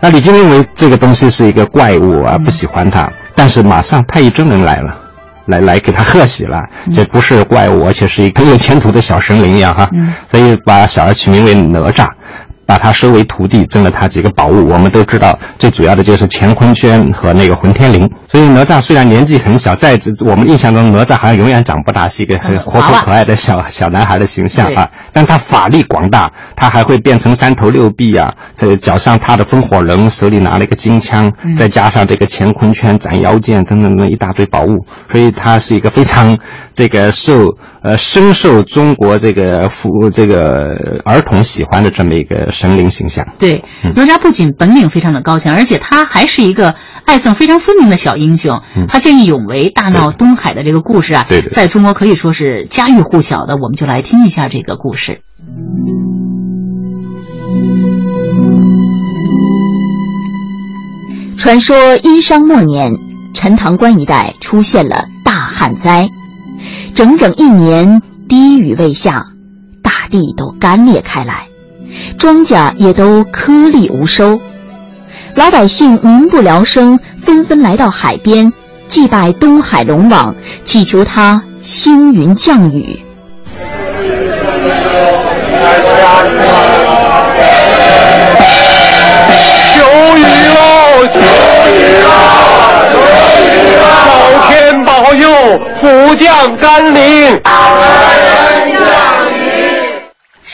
[0.00, 3.10] 那李靖认为这个东西是一个怪物啊，不喜欢它。
[3.34, 4.96] 但是马上太乙真人来了，
[5.46, 6.62] 来来给他贺喜了，
[6.94, 9.88] 这不是怪物，而且是一个很有前途的小神灵一样哈。
[9.92, 12.08] 嗯所以把小孩取名为哪吒。
[12.66, 14.68] 把他收为徒弟，赠了他几个宝物。
[14.68, 18.10] 我们都知道，最主要的就是乾坤圈和那个混天绫。
[18.32, 24.88] 所以哪吒虽然年纪很小，在我们印象中，哪吒好像永远长不大，是一个很活泼可爱的小小男孩的形象啊。
[25.12, 36.36] 但他法力广大，他还会变成三头六臂啊，这脚上踏着风火轮，手里拿了一个金枪，再加上这个乾坤圈、斩妖剑等等等一大堆宝物，所以他是一个非常
[36.74, 43.26] 这个受呃深受中国这个父这个儿童喜欢的这么一个神灵形象。
[43.38, 48.62] 对，嗯哪吒不仅本领非常的高强，而且他还是一个爱憎非常分明的小英雄。
[48.74, 53.56] 嗯他见义勇为、大闹东海的这个故事啊，对对在中国可以说是家喻户晓的。
[53.56, 55.20] 我们就来听一下这个故事。
[61.36, 62.92] 传说殷商末年，
[63.34, 66.08] 陈塘关一带出现了大旱灾，
[66.94, 69.26] 整整一年滴雨未下，
[69.82, 71.46] 大地都干裂开来，
[72.18, 74.40] 庄稼也都颗粒无收。
[75.34, 78.52] 老百姓民不聊生，纷纷来到海边
[78.88, 80.34] 祭拜东海龙王，
[80.64, 83.02] 祈求他星云降雨。
[89.74, 89.82] 求
[90.16, 90.22] 雨
[90.54, 91.06] 喽！
[91.12, 92.08] 求雨啦！
[92.90, 92.94] 求
[93.42, 93.44] 雨
[93.76, 93.84] 啦！
[94.08, 95.28] 老天保佑，
[95.80, 97.40] 福降甘霖。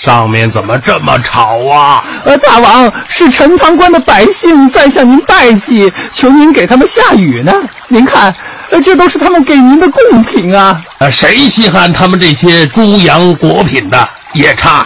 [0.02, 2.04] 上面怎么这么吵啊？
[2.24, 7.54] 呃，大王，是陈塘关的百姓在向您拜祭，求您给他们下雨呢。
[7.86, 8.34] 您看，
[8.70, 10.82] 呃，这都是他们给您的贡品啊。
[10.98, 14.08] 呃，谁稀罕他们这些猪羊果品的？
[14.32, 14.84] 夜叉，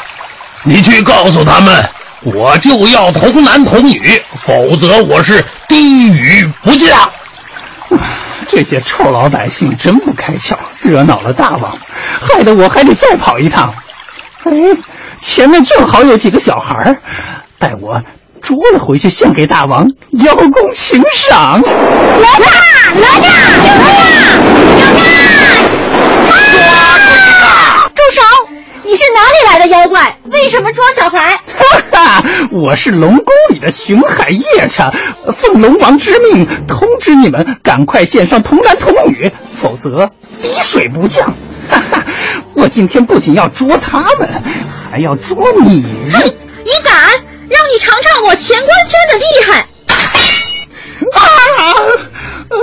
[0.64, 1.88] 你去告诉他们，
[2.20, 7.10] 我就要童男童女，否则我是滴雨不降。
[8.48, 11.74] 这些臭老百姓真不开窍，惹恼了大王，
[12.20, 13.74] 害得我还得再跑一趟。
[14.44, 14.52] 哎，
[15.20, 16.96] 前面正好有几个小孩儿，
[17.58, 18.02] 待我
[18.40, 19.86] 捉了回去，献给大王，
[20.24, 21.60] 邀功请赏。
[21.60, 21.68] 哪
[22.38, 23.26] 吒，哪吒，
[23.62, 24.28] 救命啊！
[24.78, 25.00] 救命！
[26.28, 26.30] 抓
[26.98, 27.06] 住
[27.40, 27.88] 他！
[27.94, 28.20] 住手！
[28.84, 30.16] 你是哪里来的妖怪？
[30.30, 31.36] 为什么捉小孩？
[31.36, 34.92] 哈哈，我是龙宫里的巡海夜叉，
[35.36, 40.08] 奉龙王之命，通知你们赶快献上童男童女，否则
[40.40, 41.34] 滴水不降。
[41.68, 42.04] 哈哈，
[42.54, 44.28] 我今天不仅要捉他们，
[44.90, 45.82] 还要捉你。
[46.12, 46.24] 哼，
[46.64, 46.94] 你敢？
[47.48, 49.60] 让你尝尝我乾坤圈的厉害！
[51.12, 51.20] 啊！
[52.48, 52.56] 呃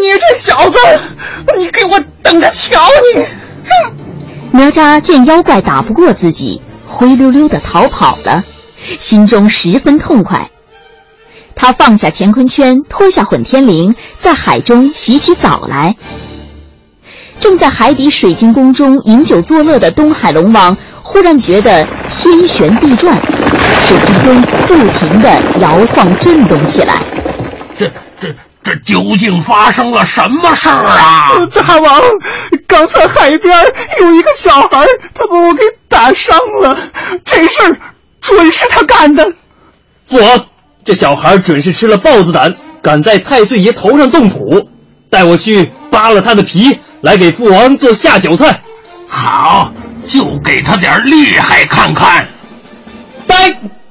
[0.00, 0.78] 你这小子，
[1.56, 3.22] 你给我等着瞧你！
[3.22, 3.96] 哼！
[4.52, 8.44] 哪吒见妖怪打不过自己，灰溜溜的逃跑了，
[9.00, 10.50] 心中十分痛快。
[11.56, 15.96] 他放下乾坤圈，脱下混天绫，在海中洗起澡来。
[17.44, 23.20] 正在海底水晶宫中饮酒作乐的东海龙王，忽然觉得天旋地转，
[23.86, 25.28] 水晶宫不停的
[25.60, 26.94] 摇晃震动起来。
[27.78, 27.86] 这
[28.18, 31.46] 这这究竟发生了什么事儿啊？
[31.54, 32.00] 大王，
[32.66, 33.54] 刚才海边
[34.00, 36.74] 有一个小孩，他把我给打伤了，
[37.26, 37.76] 这事儿
[38.22, 39.22] 准是他干的。
[40.08, 40.46] 父王，
[40.82, 44.66] 这小孩准是吃了豹子胆，敢在太岁爷头上动土，
[45.10, 48.62] 带我去扒了他的皮，来给父王做下酒菜。
[49.06, 49.70] 好，
[50.08, 52.26] 就给他点厉害看看。
[53.26, 53.36] 呆，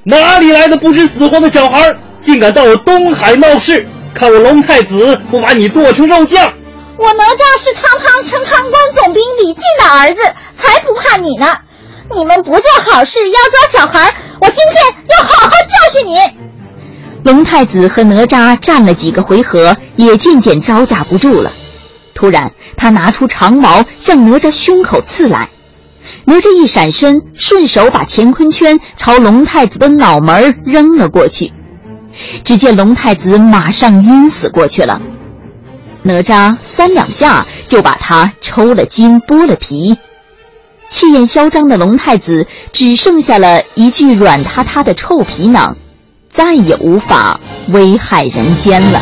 [0.02, 3.86] 哪里来的不知死活的小孩，竟敢到我东海闹事？
[4.12, 6.52] 看我龙太子不把你剁成肉酱！
[6.96, 10.20] 我哪吒是堂堂陈塘关总兵李靖的儿子，
[10.56, 11.46] 才不怕你呢！
[12.12, 16.16] 你们不做好事，要抓小孩，我今天要好好教训你！
[17.22, 21.52] 龙太子和哪吒战了几个回合，也渐渐招架不住了。
[22.14, 25.50] 突然，他拿出长矛向哪吒胸口刺来，
[26.24, 31.52] 哪吒一闪身，顺手把乾坤圈朝龙太子的脑门扔了过去。
[32.44, 35.02] 只见龙太子马上晕死过去了。
[36.02, 39.96] 哪吒三两下就把他抽了筋、剥了皮，
[40.88, 45.76] 气焰嚣张的龙太子只剩下了一具软塌塌的臭皮囊，
[46.30, 49.00] 再也无法危害人间了。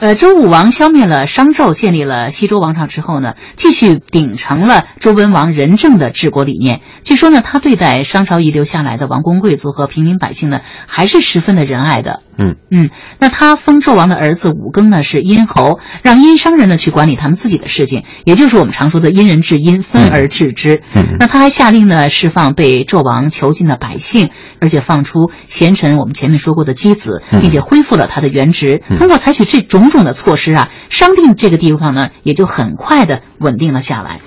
[0.00, 6.82] 呃，周武王消灭了商纣，建立了西周王朝之后呢，继续秉承了周文王仁政的治国理念。
[7.02, 12.22] 据说呢，他对待商朝遗留下来的王公贵族和平民百姓呢，还是十分的仁爱的。
[12.40, 20.80] 嗯嗯，那他封纣王的儿子武庚呢是殷侯，让殷商人呢去管理他们自己的事情，也就是我们常说的因人治殷，分而治之。
[20.94, 24.30] 嗯，那他还下令呢释放被纣王囚禁的百姓，
[24.60, 28.80] 而且放出贤臣我们前面说过的箕子，并且恢复了他的原职。
[28.96, 34.20] 通过采取这种种的措施啊，商定这个地方呢也就很快的稳定了下来。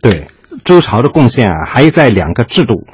[0.00, 0.28] 对
[0.64, 2.86] 周朝的贡献啊，还在两个制度。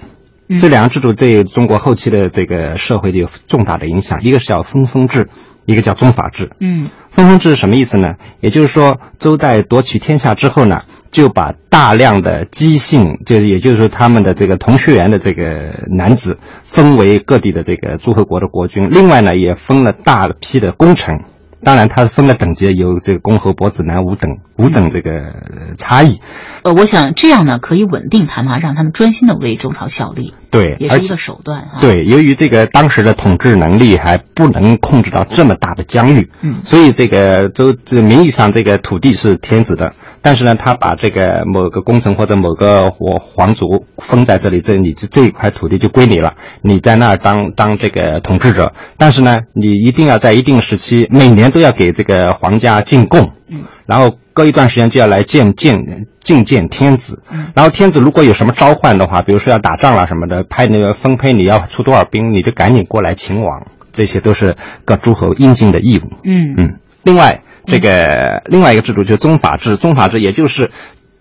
[0.61, 5.31] 这两个制度对中国后期的这个社会有重大的影响，一个是叫分封制，
[5.65, 6.51] 一个叫宗法制。
[6.61, 8.09] 嗯，分封制是什么意思呢？
[8.41, 18.91] 也就是说，周代夺取天下之后呢，就把大量的姬姓，就是也就是说他们的这个同血缘的这个男子，分为各地的这个诸侯国的国君。
[18.91, 21.25] 另外呢，也分了大批的功臣。
[21.65, 25.35] 当然，他分了等级，有这个公侯伯子男五等五等这个
[25.79, 26.21] 差异。
[26.63, 30.35] 呃，我想这样呢，可以稳定他们，让他们专心的为周朝效力。
[30.51, 31.79] 对，也是一个手段啊。
[31.81, 39.93] 对，由于这个当时的统治能力还不能控制到这么大的疆域，嗯，所以这个周这名义上这个土地是天子的，
[40.23, 55.79] 但是呢，他把这个某个功臣或者某个皇皇族封在这里，这你这这一块土地就归你了，你在那儿当当这个统治者，但是呢，你一定要在一定时期每年都要给这个皇家进贡，嗯，然后隔一段时间就要来见见
[56.25, 66.11] 觐见天子，嗯，然后天子如果有什么召唤的话，比如说要打仗了什么的，派那个分配你要出多少兵，你就赶紧过来勤王，这些都是各诸侯应尽的义务。
[66.25, 66.55] 嗯。
[66.57, 70.73] 嗯，另外这个、另外一个制度就是宗法制，宗法制也就是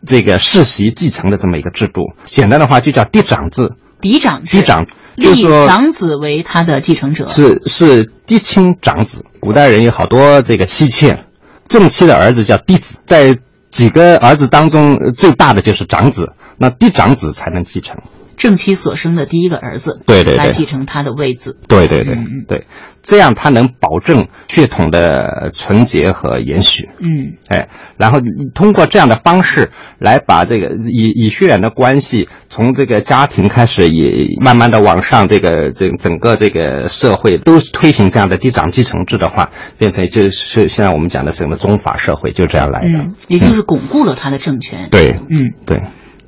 [0.07, 3.73] 这个世袭继承的这么一个制度，简单的话就叫嫡长制。
[4.01, 7.27] 嫡长制，嫡长就是立长子为他的继承者。
[7.27, 11.23] 是是嫡亲长子，古代人有好多这个妻妾，
[11.67, 13.37] 正妻的儿子叫嫡子，在
[13.71, 17.97] 几个儿子当中呃最大的就是长子，那嫡长子才能继承。
[18.37, 21.57] 正妻所生的第一个儿子，对对对来继承他的位子。
[21.67, 22.65] 对对对、嗯对，
[23.01, 26.89] 这样他能保证血统的纯洁和延续。
[26.99, 28.19] 嗯哎，然后
[28.53, 42.87] 通过这样的方式来把这个以以血缘的关系从这个家庭开始，也慢慢的往上，这个整整个这个社会都是推行这样的嫡长继承制的话，变成就是现在我们讲的什么宗法社会，就这样来的。
[42.87, 44.87] 嗯，也就是巩固了他的政权。
[44.89, 45.77] 对，嗯对，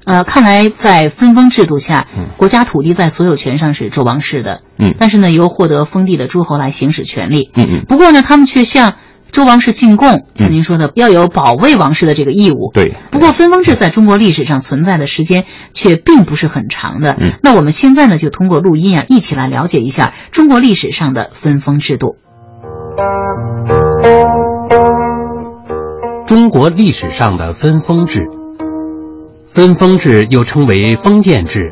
[0.05, 7.51] 呃，看来在分封制度下，国家土地在所有权上是周王室的，嗯但是呢，由获得封地的诸侯来行使权利。
[7.55, 8.93] 嗯嗯，不过呢，他们却向
[9.31, 12.71] 周王室进贡，像您说的，要有保卫王室的这个义务。
[12.73, 12.95] 对。
[13.09, 17.17] 不过分封制在中国历史上存在的时间却并不是很长的。
[17.19, 22.15] 嗯那我们现在呢，就通过录音啊，一起来了解一下中国历史上的分封制度。
[26.27, 28.23] 中国历史上的分封制，
[29.55, 31.71] 分封制又称为封建制，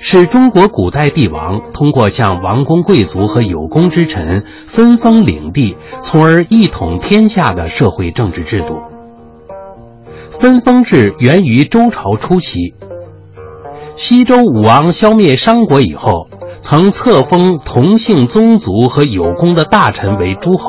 [0.00, 8.80] 是中国古代帝王通过向王公贵族和有功之臣分封领地，从而一统天下的社会政治制度。
[10.28, 12.74] 分封制源于周朝初期，
[13.94, 16.26] 西周武王消灭商国以后，
[16.62, 20.66] 曾册封同姓宗族和有功的大臣为诸侯。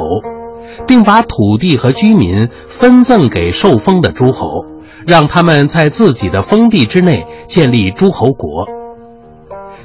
[0.87, 4.47] 并把土地和居民分赠给受封的诸侯，
[5.05, 8.67] 让他们在自己的封地之内建立诸侯国。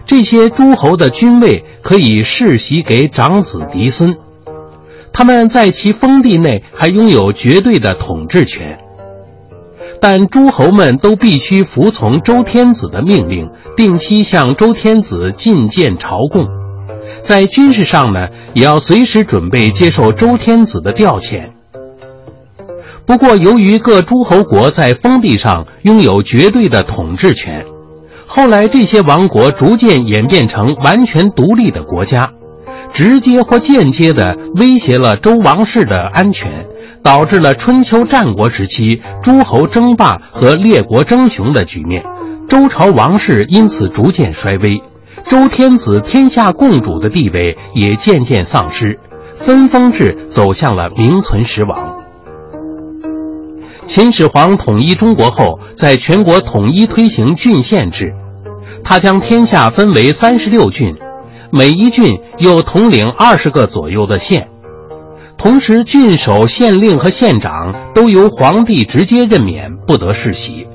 [0.07, 4.17] 这些诸侯的君位可以世袭给长子嫡孙，
[5.13, 8.79] 他们在其封地内还拥有绝对的统治权。
[10.01, 16.47] 但诸侯们都必须服从周天子的命令，定期向周天子进谏朝贡。
[17.23, 21.56] 在军事上呢，也要随时准备接受周天子的调遣。
[23.07, 27.65] 不过，由于各诸侯国在封地上拥有绝对的统治权，
[28.27, 32.31] 后来这些王国逐渐演变成完全独立的国家，
[32.93, 36.67] 直接或间接地威胁了周王室的安全，
[37.05, 42.03] 导致了春秋战国时期诸侯争霸和列国争雄的局面。
[42.49, 44.83] 周朝王室因此逐渐衰微。
[45.25, 48.99] 周天子天下共主的地位也渐渐丧失，
[49.37, 51.96] 分封制走向了名存实亡。
[53.87, 58.13] 秦始皇统一中国后，在全国统一推行郡县制，
[58.83, 60.95] 他将天下分为三十六郡，
[61.51, 64.49] 每一郡又统领二十个左右的县，
[65.39, 70.67] 同时郡守、县令和县长都由皇帝直接任免，不得世袭。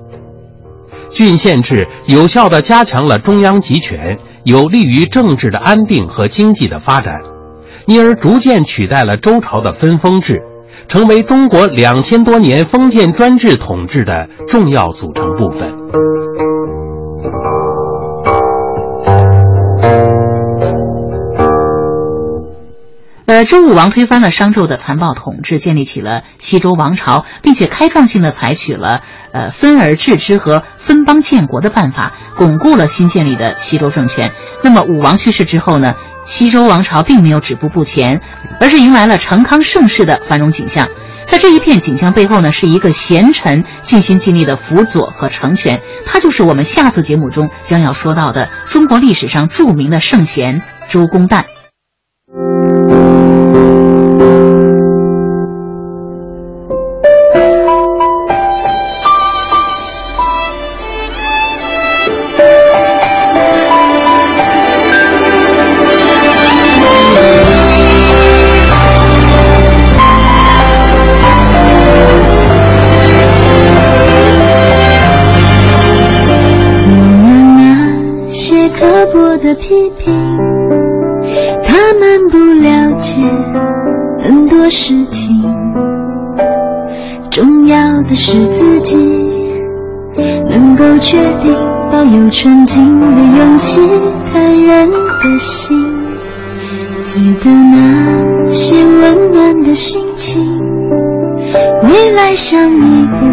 [1.10, 7.20] 郡县制有效地加强了中央集权，有利于政治的安定和经济的发展，
[7.86, 10.42] 因而逐渐取代了周朝的分封制，
[10.88, 15.70] 成为中国两千多年封建专制统治的重要组成部分。
[23.28, 29.00] 呃，周武王推翻了商纣的残暴统治，建立起了西周王朝，并且开创性的采取了
[29.32, 34.34] 呃分而治之和分邦建国的办法，巩固了新建立的西周政权。
[34.64, 35.96] 那么武王去世之后呢，
[36.32, 38.22] 西周王朝并没有止步不前，
[38.62, 40.88] 而是迎来了成康盛世的繁荣景象。
[41.26, 51.44] 在这一片景象背后呢，是一个贤臣尽心尽力的辅佐和成全，他就是我们下次节目中将要说到的中国历史上著名的圣贤周公旦。
[79.52, 80.14] 的批评，
[81.62, 83.22] 他们不了解
[84.20, 85.36] 很多事情。
[87.30, 88.96] 重要的是自己
[90.50, 91.54] 能够确定，
[91.92, 93.82] 保有纯净的勇气，
[94.32, 95.78] 坦然的心。
[97.02, 100.42] 记得那些温暖的心情，
[101.84, 103.31] 未来像一个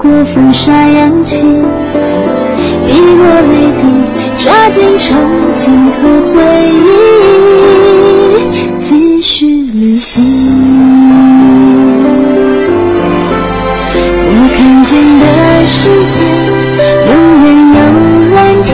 [0.00, 3.82] 过风沙扬起，滴落泪滴，
[4.38, 5.12] 抓紧憧
[5.52, 6.40] 憬和回
[6.72, 6.88] 忆，
[8.78, 10.24] 继续旅行。
[14.24, 14.90] 我看见
[15.20, 15.24] 的
[15.66, 16.24] 世界，
[17.04, 17.12] 永
[17.44, 17.46] 远
[17.76, 17.78] 有
[18.34, 18.68] 蓝天，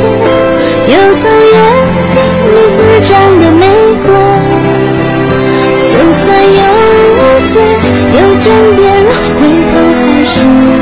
[0.86, 1.54] 有草原，
[2.52, 3.10] 你滋长
[3.40, 3.60] 的玫
[4.04, 4.08] 瑰。
[5.88, 6.62] 就算有
[7.16, 7.58] 误解，
[8.12, 8.46] 有争
[8.76, 8.86] 辩，
[9.40, 9.74] 回头
[10.06, 10.75] 还是。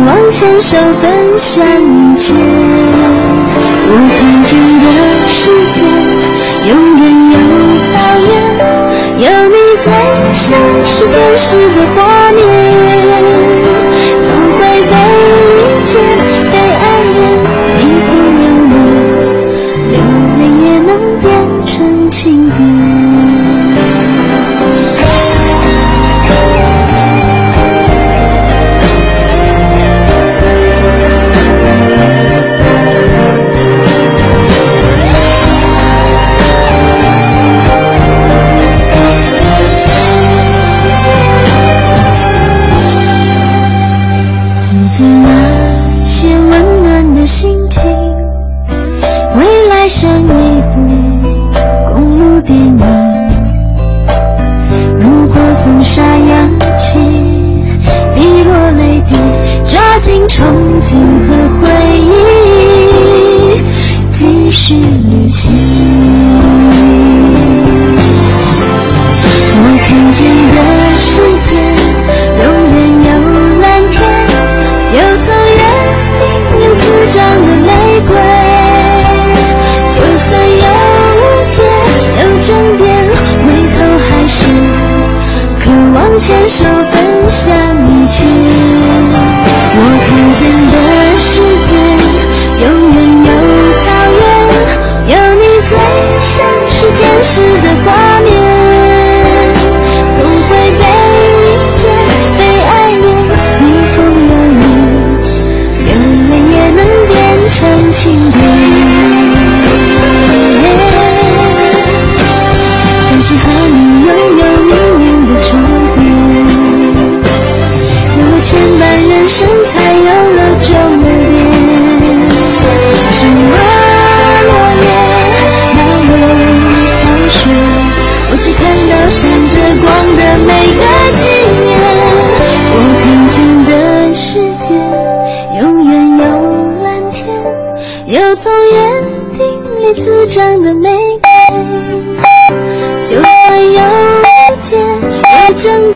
[0.00, 4.86] 渴望牵手分享一切，我看见的
[5.28, 5.38] 世
[5.74, 5.78] 界
[6.70, 7.00] 永远
[7.32, 7.36] 有
[7.84, 7.92] 草
[8.24, 8.28] 原，
[9.18, 9.86] 有你在
[10.32, 10.42] 像
[10.86, 11.44] 是天使
[11.76, 11.98] 的画
[12.32, 12.38] 面，